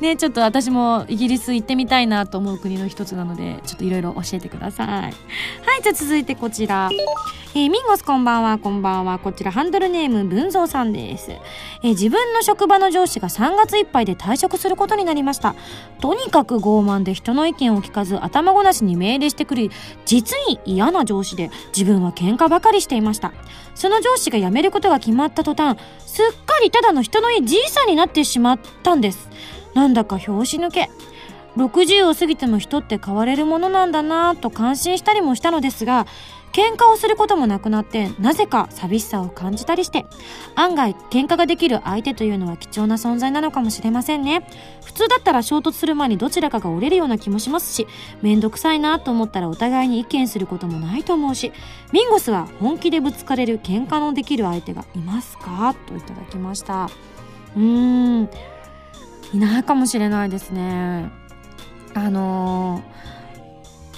[0.00, 5.12] ねちょっと私もイギリス行ってみたいなと思う国の一つなのでちょっといろいろ教えてくださいはい
[5.82, 6.90] じゃあ続いてこちら
[7.52, 9.18] えー、ミンゴスこんばんは、こんばんは。
[9.18, 11.32] こちらハンドルネーム文蔵さんです。
[11.32, 15.56] えー、自分の職場の上司が3月いっぱいで退職することになりました。
[16.00, 19.70] とにかく傲慢で人の意見を聞かず頭ごなしに命令してくる、
[20.04, 23.32] 実に嫌な上司で自分は喧嘩ばかりしていました。
[23.74, 29.28] その上司が辞めることが決まった途端、すっかりただの人のいいじいさんになってしまったんです。
[29.74, 30.90] なんだか拍子抜け。
[31.56, 36.06] 60を過ぎても人って変われるものなんだなぁと感心したりもしたのですが、
[36.52, 40.04] 喧嘩をすることもなくなってなぜか寂しさを感じたりして
[40.56, 44.44] 案外喧嘩ができる相手というのは貴重な存在なのかもしれませんね。
[44.84, 47.86] 普通だったら衝突する前にどちらかが折れるような気もしますし
[48.20, 51.52] めんどくさいなと思ったらお互いに意見することもないと思うし
[51.92, 55.76] ミンゴスは本気でぶつかれる喧嘩のできる相手がいますか？
[55.86, 56.90] といただきました。
[57.56, 58.28] うーん。
[59.32, 61.10] いないかもしれないですね。
[61.94, 63.00] あのー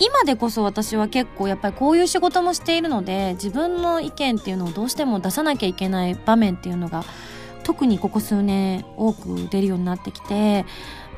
[0.01, 7.05] 今でこそ私は結構やっぱりこういう仕事もしているので自分の意見っていうのをどうしても出さなきゃいけない場面っていうのが
[7.62, 10.64] 特にここ数年多く出るようになってきて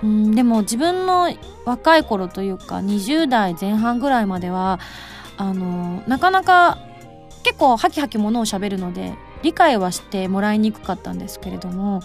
[0.03, 4.81] うんでも自分の若い頃というか20代前半ぐらいまでは
[5.39, 6.79] あのなかなか
[7.43, 12.03] 結構ハキハキものをしゃべるので理解はしてもらいにくかったんですけれども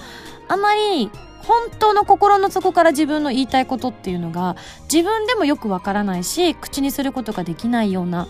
[0.48, 1.12] あまり
[1.43, 4.56] 本当の心の底から自分の言いたいことっていうのが
[4.91, 8.28] 自分でもよくわからないし口にすることができないような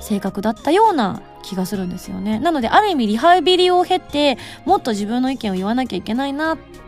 [0.00, 2.38] 性格だったような気がするんですよね。
[2.38, 6.87] なのである意味リハビリを経てもっと自分の意見を言わなきゃいけないなって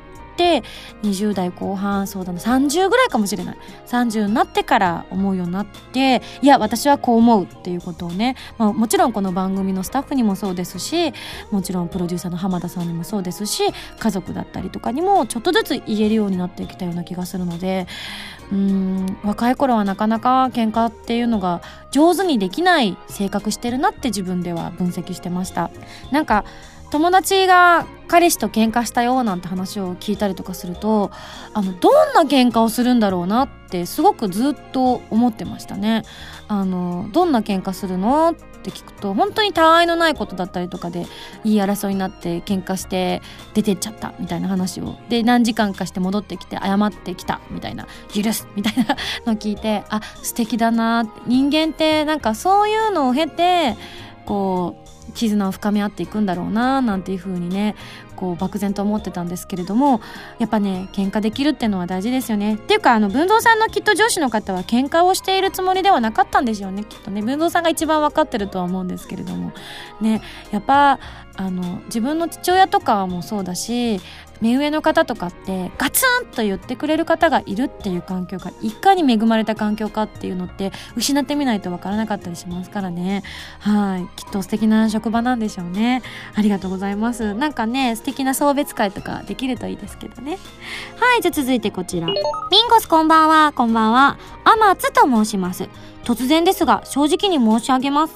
[1.02, 3.56] 20代後半そうだな30ぐらいかもしれない。
[3.86, 11.12] 30になってから思うようになっていや私はこう思うっていうことをね、まあ、もちろんこの番組のスタッフにもそうですし
[11.50, 13.64] もちろんプロデューサーの浜田さんにもそうですし
[13.98, 17.86] 家族だったりとかにもちょっとずつ言えるようになってきたような気がするので
[18.52, 25.70] うん若い頃はなかなか喧嘩っていうのが上手にできない性格してるなって自分では分析してました。
[26.10, 26.44] なんか
[26.90, 31.12] 友達が彼氏と喧嘩したよなんて話を聞いたりとかすると
[31.54, 36.02] あのどんな喧嘩をするんだろうなってすごくずっと思ってましたね。
[36.48, 41.06] あのどんな喧嘩するのって聞くと本当にたわいのないことだったりとかで
[41.44, 43.22] 言い争いになって喧嘩して
[43.54, 53.76] 出てっちゃったみたいな話をで何時間かして戻ってきて謝ってきたみたいな許すみたいなのを聞いてあ素敵だな人間ってなんかそういうのを経て
[54.26, 57.76] こう絆を深め合っていくんだろうななんていう風にね
[58.16, 60.00] こう漠然と思ってたんですけれども
[60.38, 62.56] やっぱね喧嘩できるっていうのは大事ですよね。
[62.56, 66.84] っていうかあの文蔵さんのきっと上司の方は喧嘩をしているつもりではなかったんでしょうね。
[66.84, 69.52] きっとね文蔵さんが一番分かってるとは思うんですけれども。
[70.00, 70.20] ね
[70.50, 70.98] やっぱ
[71.40, 73.98] あの自分の父親とかもそうだし
[74.42, 83.22] 目上の方とかってガツンと言ってくれる方がいるっていう環境がいかに恵まれた環境かっていうのって失ってみないとわからなかったりしますからね。
[83.58, 84.06] はい。
[84.16, 86.02] きっと素敵な職場なんでしょうね。
[86.34, 87.32] ありがとうございます。
[87.32, 90.38] なんかね素敵な送別会とかできるといいですけどね。
[90.98, 91.22] はい。
[91.22, 92.06] じゃあ続いてこちら。
[92.06, 92.16] ミン
[92.68, 93.52] ゴスこんばんは。
[93.52, 94.18] こんばんは。
[94.44, 95.68] アマツと申します。
[96.04, 98.14] 突然ですが正直に申し上げます。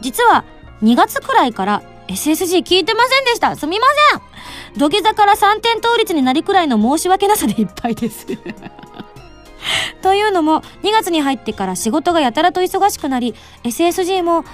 [0.00, 0.44] 実は
[0.82, 3.56] 2月くらいから SSG 聞いてませんでした。
[3.56, 4.78] すみません。
[4.78, 8.26] 土下座から3点倒立になりくらいの申し訳なさでいっぱいです。
[10.02, 14.44] というのも、2月に入ってから仕事がやたらと忙しくなり、SSG も、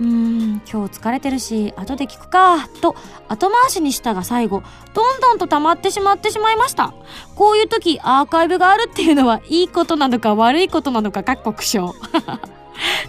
[0.00, 2.96] うーん、今日疲れてるし、後で聞くか、と
[3.28, 4.62] 後回しにしたが最後、
[4.94, 6.94] どんどんと溜まってしまってしまいました。
[7.34, 11.94] こういう時、アーカイブがあるっていうのは、いいことなのか悪いことなのか、各国省。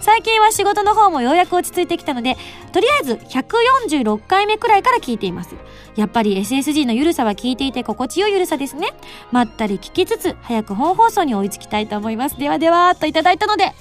[0.00, 2.36] 最近は仕事の方もようやく落ち着いてきたので、
[2.72, 5.54] とりあえず146回目くらいから聞いています。
[5.96, 8.88] やっぱり SSG のゆるさは聞いていて心地よいゆるさですね。
[9.32, 12.38] まったり聞きつつ、早く本放送に追いつきたいと思います。
[12.38, 13.72] ではでは、といただいたので、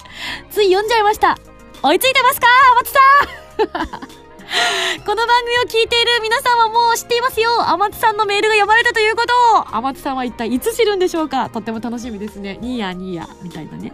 [0.49, 1.37] つい読んじゃいました。
[1.81, 2.89] 追いついてますか松
[3.77, 4.22] さん
[5.05, 5.27] この番
[5.67, 12.57] 組を聞いている皆さんはもう知っていますよ天津さんのメールが読まれたということを天津さんは一体いつ知るんでしょうかとっても楽しみですね。
[12.61, 13.93] ニーヤニーヤみたいなね。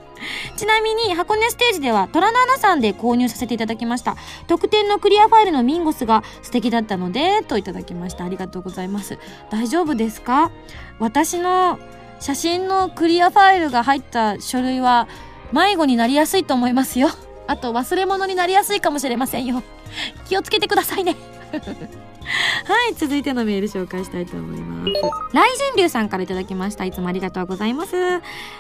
[0.58, 4.18] ちなみに箱根ステージでは虎の穴さんで購入させていただきました。
[4.48, 8.26] 特典のクリアファイルのミンゴスが素敵だったので、といただきました。
[8.26, 9.18] ありがとうございます。
[9.50, 10.52] 大丈夫ですか？
[11.00, 11.80] 私の
[12.20, 15.08] 写真のクリアファイルが入った書類は
[15.54, 17.10] 迷子になりやすいと思いますよ。
[17.50, 19.64] あと忘れ物になりやすいかもしれませんよ。
[20.30, 21.16] 気をつけてくださいね。
[21.52, 24.92] はい、続いてのメール紹介したいと思います。
[25.32, 26.86] 雷神龍さんから頂きました。
[26.86, 27.96] いつもありがとうございます。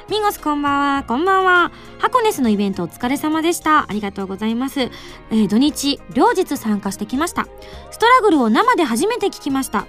[0.09, 1.71] ミンゴスこんばんは、こんばんは。
[1.99, 3.85] ハコネスのイベントお疲れ様でした。
[3.87, 4.79] ありがとうございます。
[4.79, 7.47] えー、土日、両日参加してきました。
[7.91, 9.85] ストラグルを生で初めて聞きました。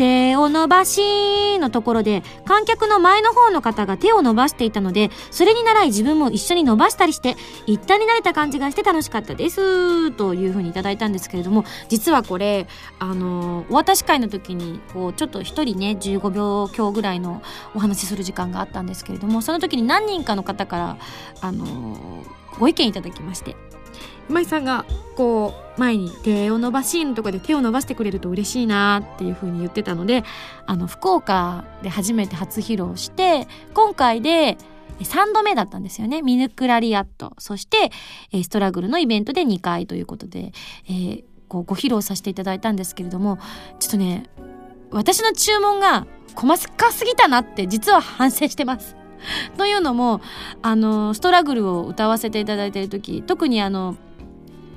[0.00, 7.36] 手を伸ばしのところで観客の前の方の方が手を伸ばしていたのでそれに習い自分も一緒に伸ばしたりして
[7.66, 10.10] 一体になれた感じがして楽しかったです。
[10.12, 12.66] というふうにいただいたんですけれども実はこれ
[12.98, 17.42] あのお渡し会の時にこうちょっと一人ね15秒強ぐらいの
[17.74, 20.98] お話しする時間があったんですけれどもその時に何人かの方から
[21.42, 22.24] あの
[22.58, 23.54] ご意見いただきまして
[24.30, 24.84] 今井さんが
[25.16, 30.22] こう前に手を伸ばしのとこで手を伸ばしてくれると嬉しいなっていう風に言ってたので
[30.66, 34.56] あの福岡で初めて初披露して今回で
[35.00, 36.22] 3度目だったんですよね。
[36.22, 37.32] ミヌクラリアット。
[37.38, 37.90] そして、
[38.42, 40.52] ストラグルのイベントで2回ということで、
[40.86, 43.38] えー、こうご披露させていただいたんですけれども、
[43.78, 44.24] ちょっとね、
[44.90, 48.94] 私の注文が細かすぎたなって実は反省してます。
[49.56, 50.20] というのも、
[50.60, 53.96] あの、ストラグルを歌わせていただいている時、特にあの、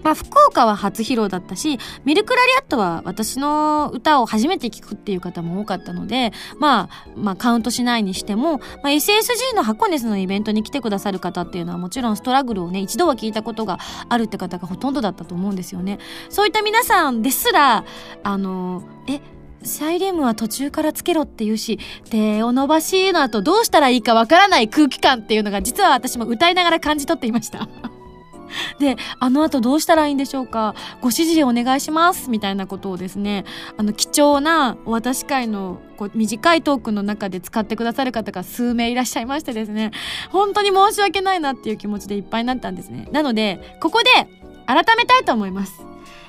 [0.04, 16.00] まあ、福岡は初披露だったし、ミルクラリアットは私の歌を初めて聴くっていう方も多かったので、まあ、まあ、カウントしないにしても、まあ、SSG の箱根のイベントに来てくださる方っていうのはもちろんストラグルをね、一度は聞いたことがあるって方がほとんどだったと思うんですよね。
[16.30, 17.86] そういった皆さんですら、
[18.24, 19.22] あの、え、
[19.66, 27.68] サイリウムは途中からつけろって言うし、手を伸ばしの後どうしたらいいかわからない空気感っていうのが実は私も歌いながら感じ取っていました。
[28.80, 30.76] で、あの後どうしたらいいんでしょうか？
[31.02, 33.46] ご指示お願いしますみたいなことをですね、
[33.78, 39.92] あの貴重なお渡し会のこう短いトークの中で使ってくださる方が数名いらっしゃいましてですね、
[40.32, 43.08] 本当に申し訳ないなっていう気持ちでいっぱいになったんですね。
[43.12, 44.10] なので、ここで
[44.66, 45.86] 改めたいと思います。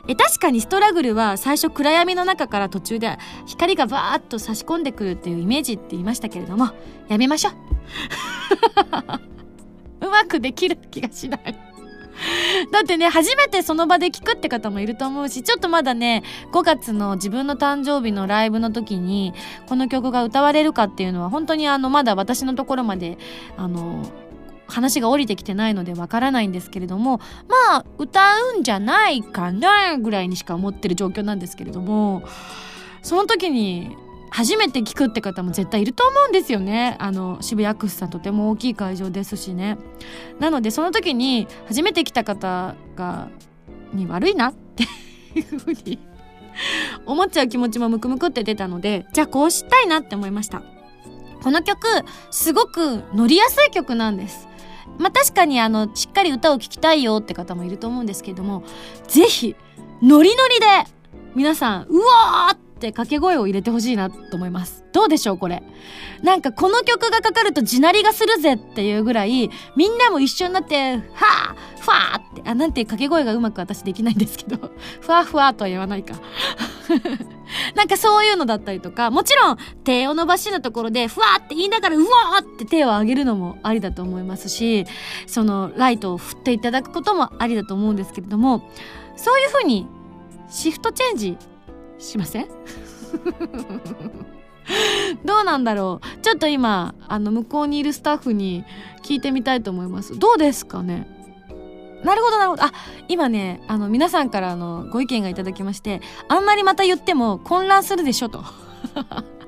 [0.07, 6.73] え確かにストラグルは最初暗闇の中から途中で光がバーッと差し込んでくるっていうイメージって言いましたけれども
[7.09, 7.55] やめましょう
[10.07, 11.59] うまくできる気がしない
[12.71, 19.33] だってね、初めてその場で聞くって方もいると思うし、ちょっとまだね、5月の自分の誕生日のライブの時に、
[19.69, 23.19] この曲が歌われるかっていうのは、本当にあの、まだ私のところまで、
[23.57, 24.05] あの、
[24.67, 28.21] 話が降りてきてないのでわからないんですけれども、まあ、歌
[28.57, 32.23] うんじゃないかな、ぐらいにしか思ってる状況なんですけれども、
[33.03, 33.97] その時に、
[34.35, 36.97] 初めて聞くって方も絶対いると思うんですよね。
[36.99, 39.79] あの渋谷アクスさんとても大きい会場ですしね。
[40.41, 43.29] なのでその時に初めて来た方が
[43.93, 44.83] に悪いなって
[45.39, 46.01] いうふうに
[47.07, 50.65] 思っちゃう気持ちもムクムクって出たのでじゃあこうしたいなって思いました。
[51.41, 51.87] この曲
[52.33, 54.49] すごく乗りやすい曲なんです。
[54.99, 58.65] まあ確かにあのしっかり歌を聴きたいよって方もいると思うんですけれども
[59.07, 59.55] 是非
[60.03, 60.67] ノリノリで
[61.37, 64.85] 皆さんうわーっって掛け声を入れてほしいなと思います。
[64.93, 65.63] どうでしょうこれ。
[66.23, 74.71] なんかこの曲がかかると地鳴りがするぜっていうぐらい、みんなも一緒になって、はあファーって、あ、なんて掛け声がうまく私できないんですけど、
[75.01, 76.15] ふわふわとは言わないか。
[77.77, 84.87] なんかそういうのだったりとか、もちろん手を伸ばしのところで、ふわーって言いながら、うわーって手を上げるのもありだと思いますし、
[85.27, 88.71] そのライトを振っていただくこともありだと思うんですけれども、
[89.17, 89.87] そういうふうに
[90.49, 91.37] シフトチェンジ
[91.99, 92.49] しません？
[95.25, 96.21] どうなんだろう？
[96.23, 98.65] ちょっと今あの向こうにいるスタッフに
[99.03, 100.19] 聞いてみたいと思います。
[100.19, 101.07] どうですかね？
[102.05, 102.65] なるほどなるほど。
[102.65, 102.73] あ
[103.09, 108.45] 今ねあの皆さんからのご意見がいただきましてあんまりまた言っても混乱するでしょと。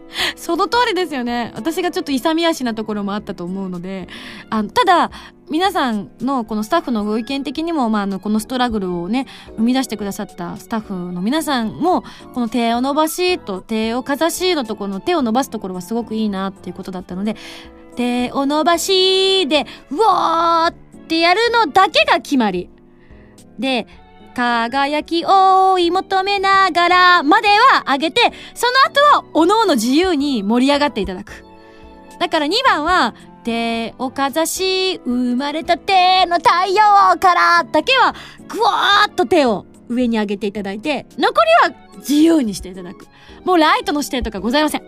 [0.36, 1.52] その通りですよね。
[1.54, 4.08] 私がちょっと勇み足なところもあったと思うので。
[4.50, 5.10] あのただ
[5.48, 9.26] 皆さんのこのスタッフのご意見的にも、まあ、あのこのストラグルをね
[9.56, 12.02] 生み出してくださったスタッフの皆さんも
[12.34, 17.36] この手を伸ばしと手をかざしのところの手を伸ばすところはすごくいいなっていうことだったので
[17.94, 22.68] 手を伸ばしでうわーってやるのだけが決まり。
[23.58, 23.86] で
[24.36, 28.20] 輝きを追い求めながらまでは上げて、
[28.54, 31.42] その後はおのおの自由に盛り上がっていただく。
[32.20, 33.14] だから2番は、
[33.44, 38.14] 手をかざし、生まれた手の太陽からだけは、
[38.46, 41.32] ぐわーっと手を上に上げていただいて、残
[41.64, 43.06] りは自由にしていただく。
[43.44, 44.82] もうライトの指定とかございません。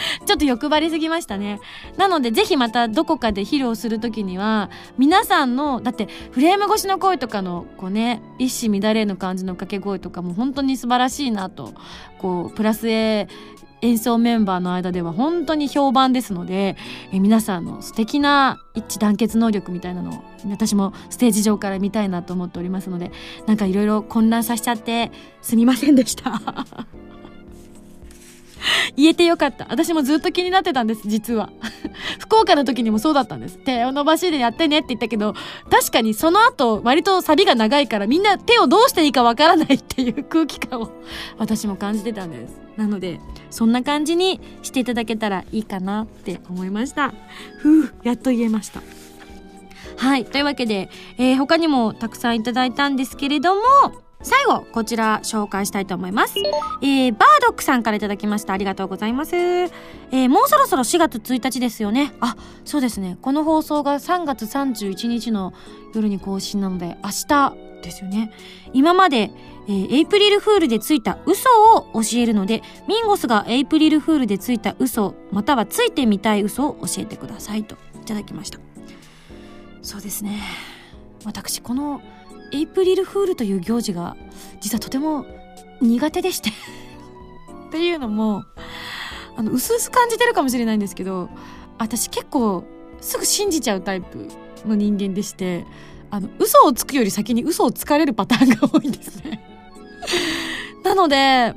[0.26, 1.60] ちょっと欲張りすぎましたね。
[1.96, 11.74] なので、ぜひまたどこかで披露するときには、皆さんの、だってフレーム越しの声とかの、こうね、一糸乱れぬ感じの掛け声とかも本当に素晴らしいなと、
[12.18, 13.28] こう、プラス A
[13.82, 16.76] 演奏メンバーの間では本当に評判ですので、
[17.12, 23.12] え皆さんの素敵な一致団結能力みたいなのを私もステージ上から見たいなと思っておりますので
[23.46, 26.40] なんかいろいろ混乱させちゃってすみませんでした
[28.96, 29.66] 言えてよかった。
[29.68, 31.50] 私もずっと気になってたんです、実は。
[32.18, 33.58] 福岡の時にもそうだったんです。
[33.58, 35.34] 手を伸ばしでやってねって言ったけど、
[35.70, 40.90] 確かにその後、割とサビが長いからみんな手をどうしていいかわからないっていう空気感を
[41.38, 42.60] 私も感じてたんです。
[42.76, 47.14] なので、そんな感じにしていただけたらいいかなって思いました。
[47.58, 48.82] ふう、やっと言えました。
[49.96, 50.26] はい。
[50.26, 53.62] というわけで、えー、他にもたくさんいただいたんですけれども、
[54.26, 56.34] 最後、こちら紹介したいと思います。
[56.82, 58.54] えー、バードックさんから頂きました。
[58.54, 59.36] ありがとうございます。
[59.36, 62.12] えー、もうそろそろ4月1日ですよね。
[62.18, 63.18] あ、そうですね。
[63.22, 65.54] この放送が3月31日の
[65.94, 68.32] 夜に更新なので、明日ですよね。
[68.72, 69.30] 今まで、
[69.68, 78.58] えー、エイプリルフールでついた嘘を教えるので、ミンゴスがエイプリルフールでついた嘘、またはついてみたい嘘を教えてくださいといただきました。
[79.82, 80.42] そうですね。
[81.24, 82.00] 私、この
[82.52, 84.16] エイプリルフールという行事が
[84.60, 85.26] 実はとても
[85.80, 86.50] 苦手でして。
[87.68, 88.44] っていうのも
[89.36, 91.28] あの薄々感じてるかもしれないんですけど
[91.78, 92.64] 私結構
[93.00, 94.28] すぐ信じちゃうタイプ
[94.64, 95.66] の人間でして
[96.10, 99.42] あの嘘をつくより先に嘘をつかれるパターンが多いんですね。
[100.84, 101.54] なので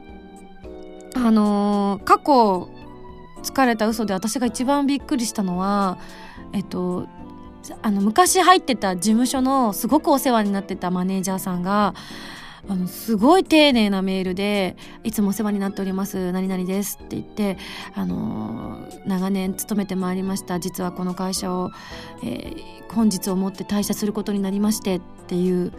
[1.16, 2.70] あのー、過去
[3.44, 5.98] 疲れた嘘で私が一番びっくりしたのは
[6.54, 7.08] えっと
[7.82, 11.94] あの昔入ってた事務所のすごくお世話になってたマネージャーさんが
[12.68, 17.58] あのすごい丁寧なメールで「いつもお世話になっております何々です」って言って
[17.96, 20.60] あの長年勤めてまいりました。
[20.60, 21.72] 実はこの会社を、
[22.24, 25.72] えー、本日をもって退社することになりましてっていう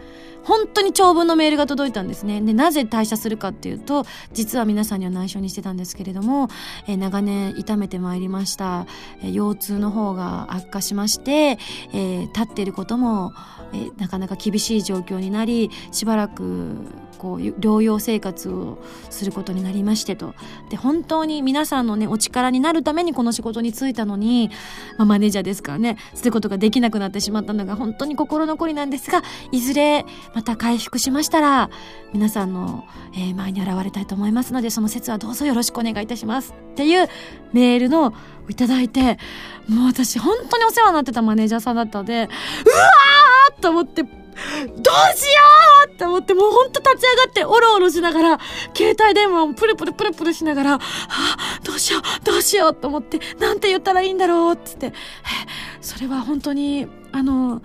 [0.43, 2.41] 本当に長文のメールが届いたんですね。
[2.41, 6.49] でなぜ退社するかっていうと実は皆さんには内緒にしてたんですけれども、
[6.87, 8.87] えー、長年痛めてまいりました、
[9.21, 13.33] えー、腰痛の方が悪化しまして、えー、立っていることも、
[13.73, 16.75] え、なかなか厳しい状況になりしばらく
[17.21, 18.79] こう療養生活を
[19.11, 20.33] することになりましてと。
[20.71, 24.49] で本当に皆さんのねお力になるためにこの仕事に就いたのに、
[24.97, 29.21] まあ、マネージャーですからねすることができなくなってしまったのが本当に心残りなんですが
[29.51, 31.69] いずれまた回復しましたら
[32.13, 32.85] 皆さんの、
[33.35, 36.53] 前に現れたいと思いますのでその説はどうぞよろしくお願いいたします。
[36.71, 37.07] っていう
[37.51, 38.13] メールのを
[38.49, 39.17] いただいて
[39.67, 44.13] もう私本当にお世話になってたマネージャーさんだったのでうわーと思ってどう
[45.17, 45.31] しよ
[45.87, 48.39] うって思ってもうほんと立ち上がっておろおろしながら
[48.75, 54.93] 携帯電話をプルプルプルプルしながら、はあ、どうしようどうしようと思ってなんて言ったらいいんだろうっつって
[55.81, 57.61] それは本当にあの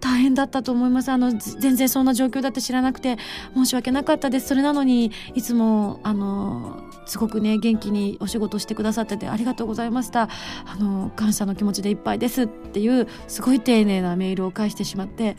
[0.00, 1.10] 大変だったと思います。
[1.10, 3.18] あの全然そんな状況だって知らなくて
[3.54, 4.48] 申し訳なかったです。
[4.48, 10.28] それなのにいつもあのすごくね元気にお仕事してくださっててありがとうございました。
[10.66, 12.44] あの感謝の気持ちでいっぱいです。
[12.44, 15.36] っていうすごい丁寧なメールを返してしまって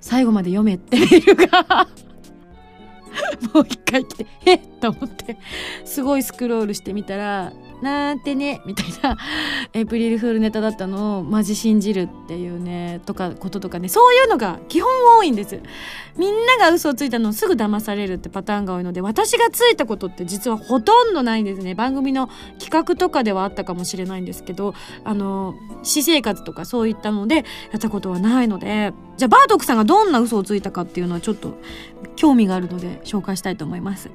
[0.00, 1.88] 最後まで読めってメールが
[3.54, 5.38] もう一回来て、えっと思って、
[5.84, 7.52] すごいスクロールしてみたら、
[7.82, 9.16] なんてね、みたいな、
[9.72, 15.60] エプリルフールネタだったのをマジ信じるっていうね、とか、こととかね、そういうのが基本多いんです。
[16.16, 21.74] みんなが嘘をついたのをすぐ騙されるってパターンが多いので、私がついたことって実はほとんどないんですね。
[21.74, 22.28] 番組の
[22.58, 24.74] 企画とかではあったかもしれないんですけど、
[25.04, 27.42] あの、私生活とかそういったのでや
[27.76, 31.58] ったことはないので、じゃあバートクさんがどんな嘘をついたかっていうのはちょっと
[32.16, 34.10] 興味があるので紹介したいと思います。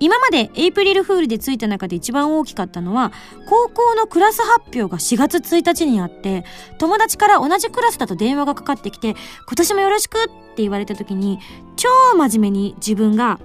[0.00, 3.12] 今までエイプリルフールでついた中で一番大きかったのは
[3.46, 6.44] 高校のクラス発表が4月1日にあって
[6.78, 11.38] 友達から同じクラスだと電話がかかってきて今年もよろしくって言われた時に
[11.76, 13.40] 超真面目に自分が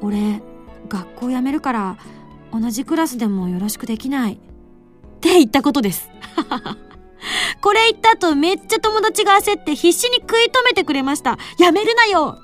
[0.00, 0.42] 俺
[0.88, 1.96] 学校辞めるから
[2.52, 4.36] 同じクラスでもよろしくできないっ
[5.20, 6.10] て言ったことです。
[7.60, 11.38] これ言った後めっちゃ友達が焦って必死に食い止めてくれました。
[11.58, 12.38] やめるなよ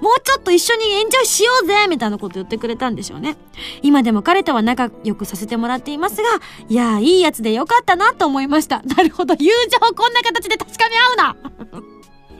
[0.00, 3.36] もうちょっと一緒にエンジョイしようぜみたいなこと言ってくれたんでしょうね。
[3.82, 6.22] 今でも彼とは仲良くさせてもらっていますが、
[6.68, 8.82] いやいいやつでよかったなと思いました。
[8.82, 11.36] なるほど、友情こんな形で確かめ合うな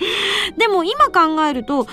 [0.56, 1.88] でも今考えると、4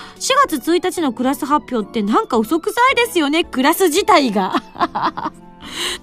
[0.48, 4.54] 月1日のクラス発表ってなんか嘘くさいですよね、クラス自体が。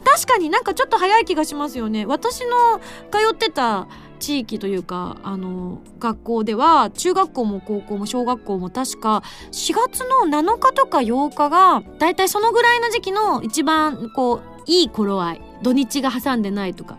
[0.03, 2.06] 確かになんかちょっと早い気がしますよね。
[2.06, 2.80] 私の
[3.12, 3.88] 通ってた
[4.20, 16.97] 地域というかあの学校では中学校も高校も小学校も確か4月の7日とか8日がだいたいそのぐらいの時期の一番こういい頃合い土日が挟んでないとか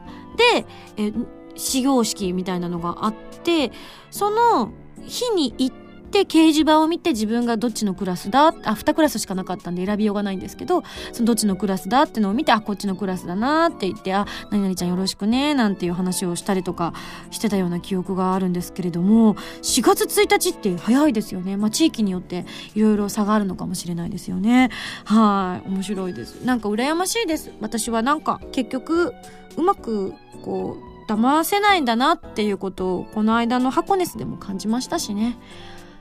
[0.54, 1.12] でえ
[1.56, 3.72] 始業式みたいなのがあって
[4.10, 5.85] その日に行って
[6.16, 16.94] で掲示板を見て自分がどっちのクラスだあ2クラスしかなかったんで選びようがないんですけどそのどっちのクラスだってのを見てあこっちのクラスだなって言ってあ何々ちゃんよろしくねなんていう話をしたりとか
[17.30, 21.56] してたような記憶があるんですけれども4月1日って早いですよね。
[21.56, 24.70] まあ地域によっていろいろ差があるのかもしれないですよね。
[25.04, 25.68] はい。
[25.68, 26.44] 面白いです。
[26.44, 27.52] なんか羨ましいです。
[27.60, 29.12] 私はなんか結局
[29.56, 35.36] うまくこう騙せないんだなっていうことをこの間のハコネスでも感じましたしね。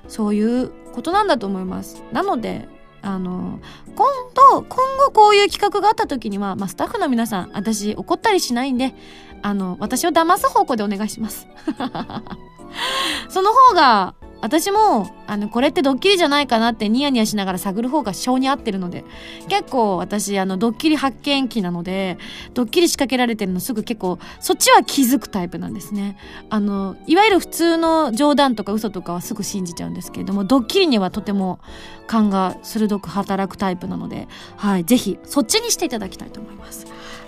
[0.08, 2.04] そういうことなんだと思います。
[2.12, 2.68] なので、
[3.02, 3.60] あの、
[3.96, 8.96] 今度、今後こういう企画があった時には、まあ、スタッフの皆さん、私怒ったりしないんで、
[9.42, 11.48] あの、私を騙す方向でお願いします。
[13.30, 19.04] その方が、私も、あの、これってドッキリじゃないかなってニヤニヤしながら探る方が性に合ってるので、
[19.48, 22.20] 結構私、あの、ドッキリ発見器なので、
[22.54, 26.16] ドッキリ仕掛けられてるのすぐ結構、そっちは気づくタイプなんですね。
[26.52, 31.60] あの、いわゆる普通の冗談とか嘘とかはすぐ信じちゃうんですけれども、ドッキリにはとても
[32.06, 34.28] 勘が鋭く働くタイプなので、
[34.58, 36.86] はい、ぜひ、そっちにしていただきたいと思います。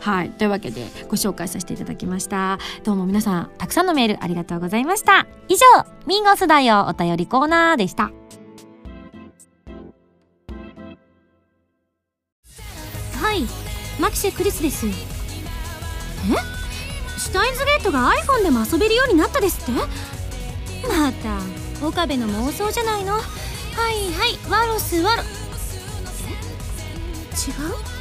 [0.08, 0.30] はい。
[0.30, 2.60] というわけでご紹介させていただきました。
[2.86, 5.28] どうも皆さん、たくさんのメールありがとうございました。
[5.50, 5.66] 以上、
[6.06, 8.04] ミンゴスだよお便りコーナーでした。
[8.04, 8.12] は
[13.34, 13.42] い、
[14.00, 14.88] マキシェクリスです。
[14.88, 14.92] え？
[17.20, 19.74] シュタインズゲートが iPhone でも遊べるようになったですって？
[20.88, 21.38] また、
[21.86, 23.16] 岡部の妄想じゃないの？
[23.16, 23.24] はい
[24.14, 25.24] はい、ワロスワロ。
[25.24, 25.26] え？
[27.52, 27.54] 違
[27.94, 27.97] う？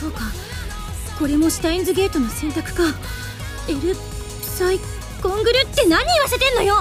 [0.00, 0.20] そうか。
[1.18, 2.84] これもシュタインズゲートの選択か。
[3.68, 3.94] エル
[4.42, 4.80] サイ
[5.22, 6.76] コングルって何言わせてんのよ。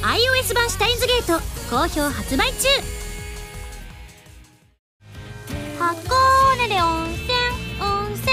[0.00, 1.38] iOS 版シュタインズゲート
[1.70, 2.68] 好評発売中。
[5.78, 7.28] 箱根で温泉
[7.82, 8.32] 温泉。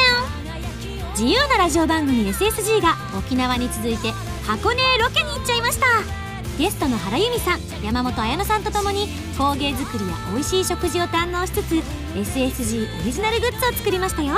[1.12, 4.14] 自由なラジオ番組 SSG が沖縄に続いて
[4.48, 6.21] 箱根へロケに行っちゃいました。
[6.62, 11.74] ゲストの原由美さん山本彩乃さんとともに工芸作りや美味しい食事を堪能しつつ
[12.14, 14.36] SSG オリジナルグッズを作りましたよ。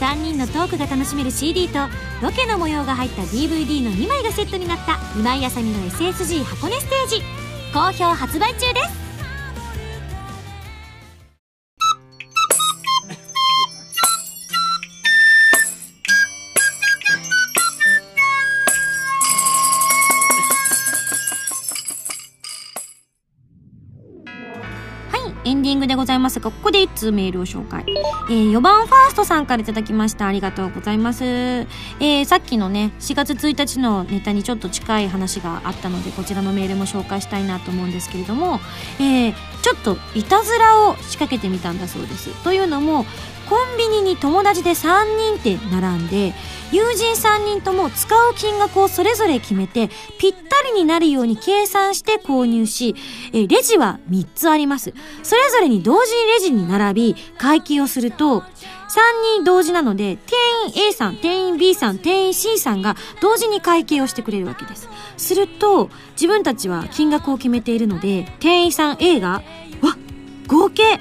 [0.00, 1.78] 3人のトークが楽しめる CD と
[2.20, 7.22] ロケの模様が入った DVD の2枚がセットになった今井あさみの SSG 箱根ステージ。
[7.72, 9.03] 好評発売中です。
[26.34, 27.84] ますが、ここで1通メールを紹介。
[28.28, 30.26] えー、4番ファーストさんから頂きました。
[30.26, 31.24] ありがとうございます。
[31.24, 38.60] えー、さっきのね、4月1日のネタにちょっと近い話があったので、こちらのメールも紹介したいなと思うんですけれども、
[38.98, 42.30] えー、ちょっといたずらを仕掛けてみたんだそうです。
[42.42, 43.06] というのも、
[43.48, 46.34] コンビニに友達で3人って並んで、
[46.72, 52.94] 友人3人とも使う金額をそれぞれ決めて、ぴったりになるように計算して購入し、
[53.32, 54.94] えレジは3つあります。
[55.22, 58.44] それぞれに同時にレジに並び、会計をすると、3
[59.36, 64.88] 人同時なので、店員 A さん、店員 B さん、店員 C さんが同時に会計をしてくれるわけです。
[65.16, 69.42] すると、自分たちは金額を決めているので、店員さん A が、
[69.82, 69.96] わ
[70.46, 71.00] 合計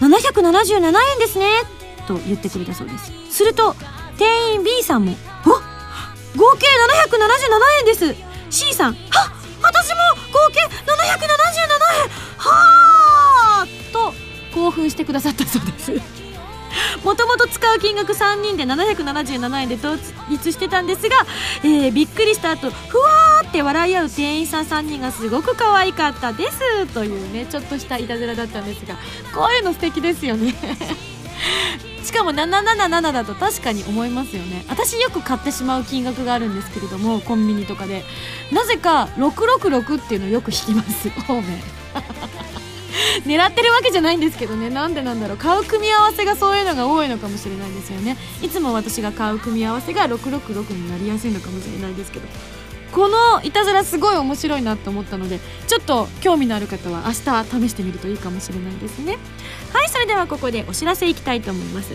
[0.00, 1.77] 777円ですね
[2.08, 3.12] と言ってくれたそうです。
[3.30, 3.74] すると、
[4.18, 6.66] 店員 B さんも「お合計
[7.08, 8.14] 777円です
[8.50, 9.32] C さん「は
[9.62, 9.96] 私も
[10.32, 11.68] 合計777円
[12.36, 14.12] はあ!」と
[14.52, 15.92] 興奮してくださったそうです
[17.04, 19.98] もともと使う金額3人で777円で統
[20.28, 21.16] 一してたんですが、
[21.62, 28.96] えー、びっくりした後ふわーって笑い合う店員さん3人がすごく可愛かったですというねちょっとしたいたずらだったんですが
[29.32, 30.54] こういうの素敵ですよね
[32.02, 34.64] しかも777だと確かに思いますよね。
[34.68, 38.04] 私よく買ってしまう金額があるんですけれどもコンビニとかで。
[38.52, 41.44] なぜか666っていうのをよく引きます方面
[43.26, 44.70] 狙ってるわけじゃないんですけどね。
[44.70, 45.36] なんでなんだろう。
[45.36, 48.16] 買う組み合わせがそういうのが多いのかもしれないですよね。
[48.42, 52.26] いつも私が買う組み合わせが666になりやすいのかもしれないですけど。
[52.92, 59.18] このいたずらすごい面白いなと思ったのでちょっと興味のある方は明日試してみるといいかもしれないですね。
[59.72, 61.92] はいそれではここでお知らせいきたいと思います。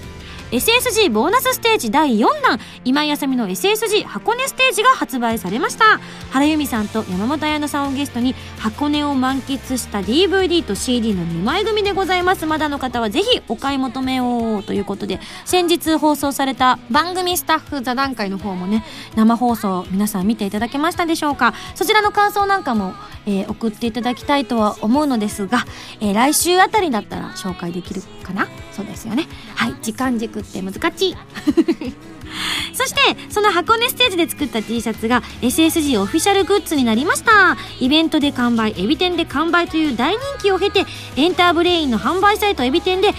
[0.51, 5.99] SSG ボーナスステージ第4弾今井あさみの SSG 箱根ステージが発売されました。
[6.31, 12.45] 原由美さんと山本彩乃さんをゲストに箱根を満喫した DVD と CD の2枚組でございます。
[12.45, 18.83] まだの方はぜひお買い求めをということで先日放送された番組スタッフ座談会の方もね
[19.15, 21.53] 生放送皆さん見ていただけましたでしょうか。
[21.73, 22.93] そちらの感想なんかも、
[23.25, 25.65] えー、送っていただきたいとは思うのですが、
[25.99, 28.47] えー、来週あたりだったら紹介できるかな？
[28.71, 29.27] そうですよね。
[29.55, 29.75] はい。
[29.81, 31.17] 時間軸って難しい。
[32.73, 37.57] そしてその箱根ステージで作った T シャツが SSG オフィシャルグッズになりました。
[37.79, 40.85] イベントで完売エビ天で完売という大人気を経て
[41.15, 43.13] エンターブレインの販売サイトエビ天であ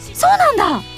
[0.00, 0.95] そうなんだ。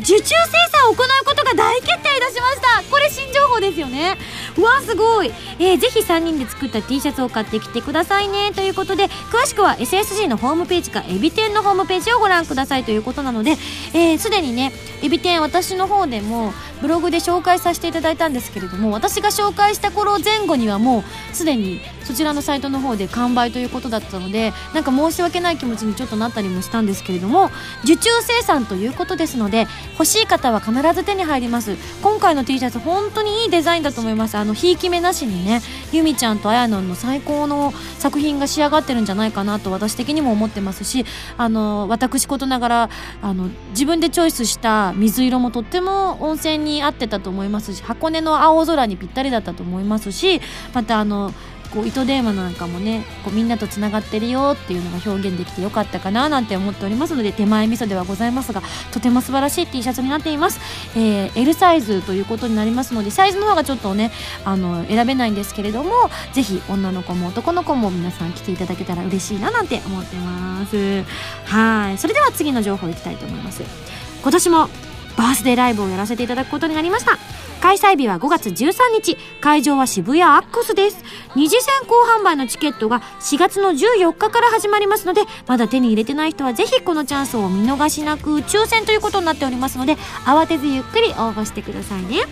[0.00, 0.34] 受注生
[0.70, 2.82] 産を行うことが大決定いたしました。
[2.90, 4.16] これ新情報ですよね。
[4.56, 8.52] うわすごい、えー、ぜひ3人で作った T シャツを買ってきてくださいね。
[8.52, 12.84] ということで詳しくは SSG のホームページかエビ天のホームページをご覧ください。
[12.84, 14.72] ということなのですで、えー、にね
[15.02, 27.50] エビ天私の方でもブログで紹介させていただいたんですけれども私が紹介した頃前後にはもうすでにそちらのサイトの方で完売ということだったのでなんか申し訳ない気持ちにちょっとなったりもしたんですけれども
[27.84, 31.76] 受注生産ということですので欲しい方は必ず手に入ります。
[32.02, 34.36] 今回の T シャツ本当にいいデザインだと思います。
[34.36, 35.62] あのひいき目なしにね
[35.92, 41.04] ゆみちゃんとあやのんの最高の作品が仕上がってるんじゃないかなと私的にも思ってますし
[41.36, 42.90] あの私事ながら
[43.22, 50.40] あの自分でチョイスした水色もとっても温泉に合ってたと思いますし箱根の青空にぴったりだったと思いますし
[50.74, 51.32] またあの
[51.76, 58.62] こう糸電話なんかもねこうみんなとつながってるよっていうのが表現できてよかったかななんて思っておりますので手前味噌ではございますが
[58.92, 60.58] とても素晴らしい T シャツになっています、
[60.96, 64.10] えー、L サイズということになりますのでサイズの方がちょっとね
[64.46, 65.90] あの選べないんですけれども
[66.32, 71.04] ぜひ女の子も男の子も皆さん来ていただけたら嬉しいななんて思ってます。
[71.44, 71.98] はい。
[71.98, 73.62] それでは次の情報いきたいと思います。
[74.22, 74.68] 今年も
[75.16, 77.18] バースデーライブをやらせていただくことになりました。
[77.60, 79.16] 開催日は5月13日。
[79.40, 81.04] 会場は渋谷アックスです。
[81.34, 92.22] 二次先行販売のチケットが4月の14日から始まりますのでまだ手に入れてない人はぜひこのチャンスを見逃しなく抽選ということになっておりますので慌てずゆっくり応募してくださいね。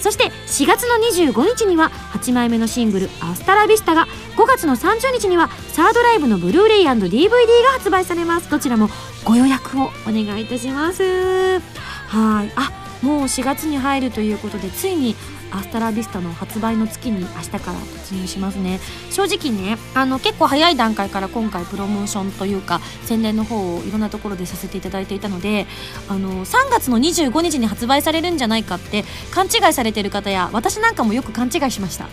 [0.00, 0.94] そして4月の
[1.32, 4.06] 25日には8枚目のシングル「アスタラビスタ」が
[4.36, 7.28] 5月の30日にはサードライブのブルーレイ &DVD
[7.64, 8.48] が発売されます。
[8.48, 8.88] どちらも
[9.24, 11.60] ご予約をお願いいたします。
[12.08, 12.52] はい。
[12.54, 15.14] あもう4月に入るということでついに
[15.50, 18.80] アスタラビスタの発売の月に明日から突入しますね。
[19.10, 25.66] 正直ねあの結構早い段階から今回プロモーションというか宣伝の方をいろんなところでさせていただいていたので
[26.08, 32.08] あの3月の25日に発売されるんじゃないかって勘違いされてる方や私なんかもよく勘違いしました。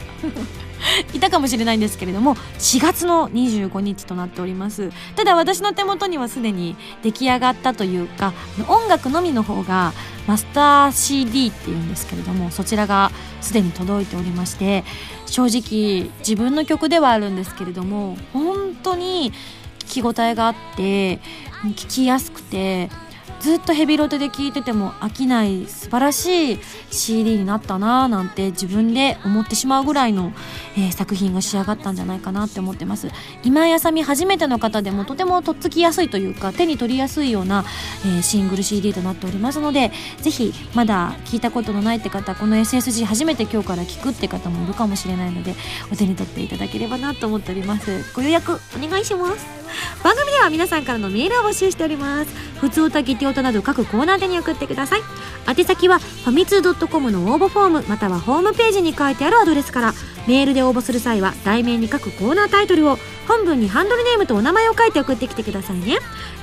[1.13, 4.91] いたかもしれないんですけれども4月の25日となっております。
[5.15, 8.33] ただ私の手元にはすでに出来上がったというか
[8.67, 9.93] 音楽のみの方が
[10.27, 13.11] マスター CD っていうんですけれどもそちらが
[13.41, 14.83] すでに届いておりまして
[15.27, 19.31] 正直自分の曲ではあるんですけれども本当に
[19.79, 21.19] 聞き応えがあって
[21.63, 22.89] 聞きやすくて
[23.39, 26.59] ずっとヘビロテで聴いてても飽きない素晴らしい
[26.89, 30.33] CD になったなぁなんて自分で思ってしまうぐらいの、
[30.77, 33.09] えー、作品が仕上がったんじゃないかなって思ってます。
[33.43, 37.65] 今井あさみ初めての方でもとてもとっつきやすいというか手に取りやすいような、
[38.05, 45.53] えー、シングル CD となっておりますのでぜひまだ聞いたことのないって方この SSG 初めて今日から聞くって方もいるかもしれないので
[45.91, 48.13] お手に取っていただければなと思っております。
[48.13, 49.65] ご予約お願いします。
[50.03, 52.33] 番組では皆さんからのメールを募集しております。
[52.59, 55.01] 普通歌ギテオタなど各コーナーでに送ってください。
[55.47, 59.93] 宛先はファミツー .com の応募フォームまたはホームページに書いてあるアドレスから。
[60.27, 62.97] メールで応募する際は題名に書くコーナータイトルを
[63.27, 65.97] 本文にハンドルネームとお名前を書いて送ってきてくださいね。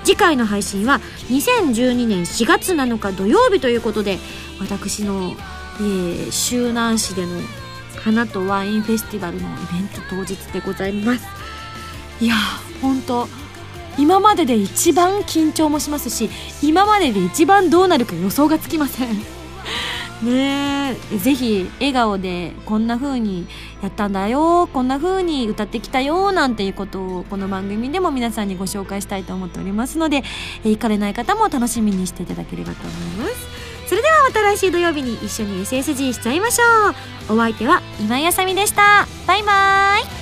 [0.04, 4.18] 次回の配信は2012年4月7日土曜日ということで
[4.60, 5.34] 私の、
[5.78, 7.32] えー、周南市での
[8.04, 11.26] 花とワインフェスティバルのイベント当日でございます。
[12.20, 12.34] いや
[12.80, 13.28] 本当
[13.98, 16.30] 今までで一番緊張もしますし
[16.62, 19.08] 今までで一番どうなるか予想がつきません。
[20.22, 23.46] ねえぜひ笑顔でこんな風に
[23.82, 30.22] やったんだよこんな風に歌ってきたよなんていうことをこの番組でも皆さんにご紹介したいと思っておりますので、
[30.64, 33.62] 行かれない方も楽しみにしていただければと思います。
[33.88, 37.34] それではまた来週土曜日に一緒に SSG しちゃいましょう。
[37.34, 39.06] お相手は今井あさみでした。
[39.26, 40.21] バイバーイ。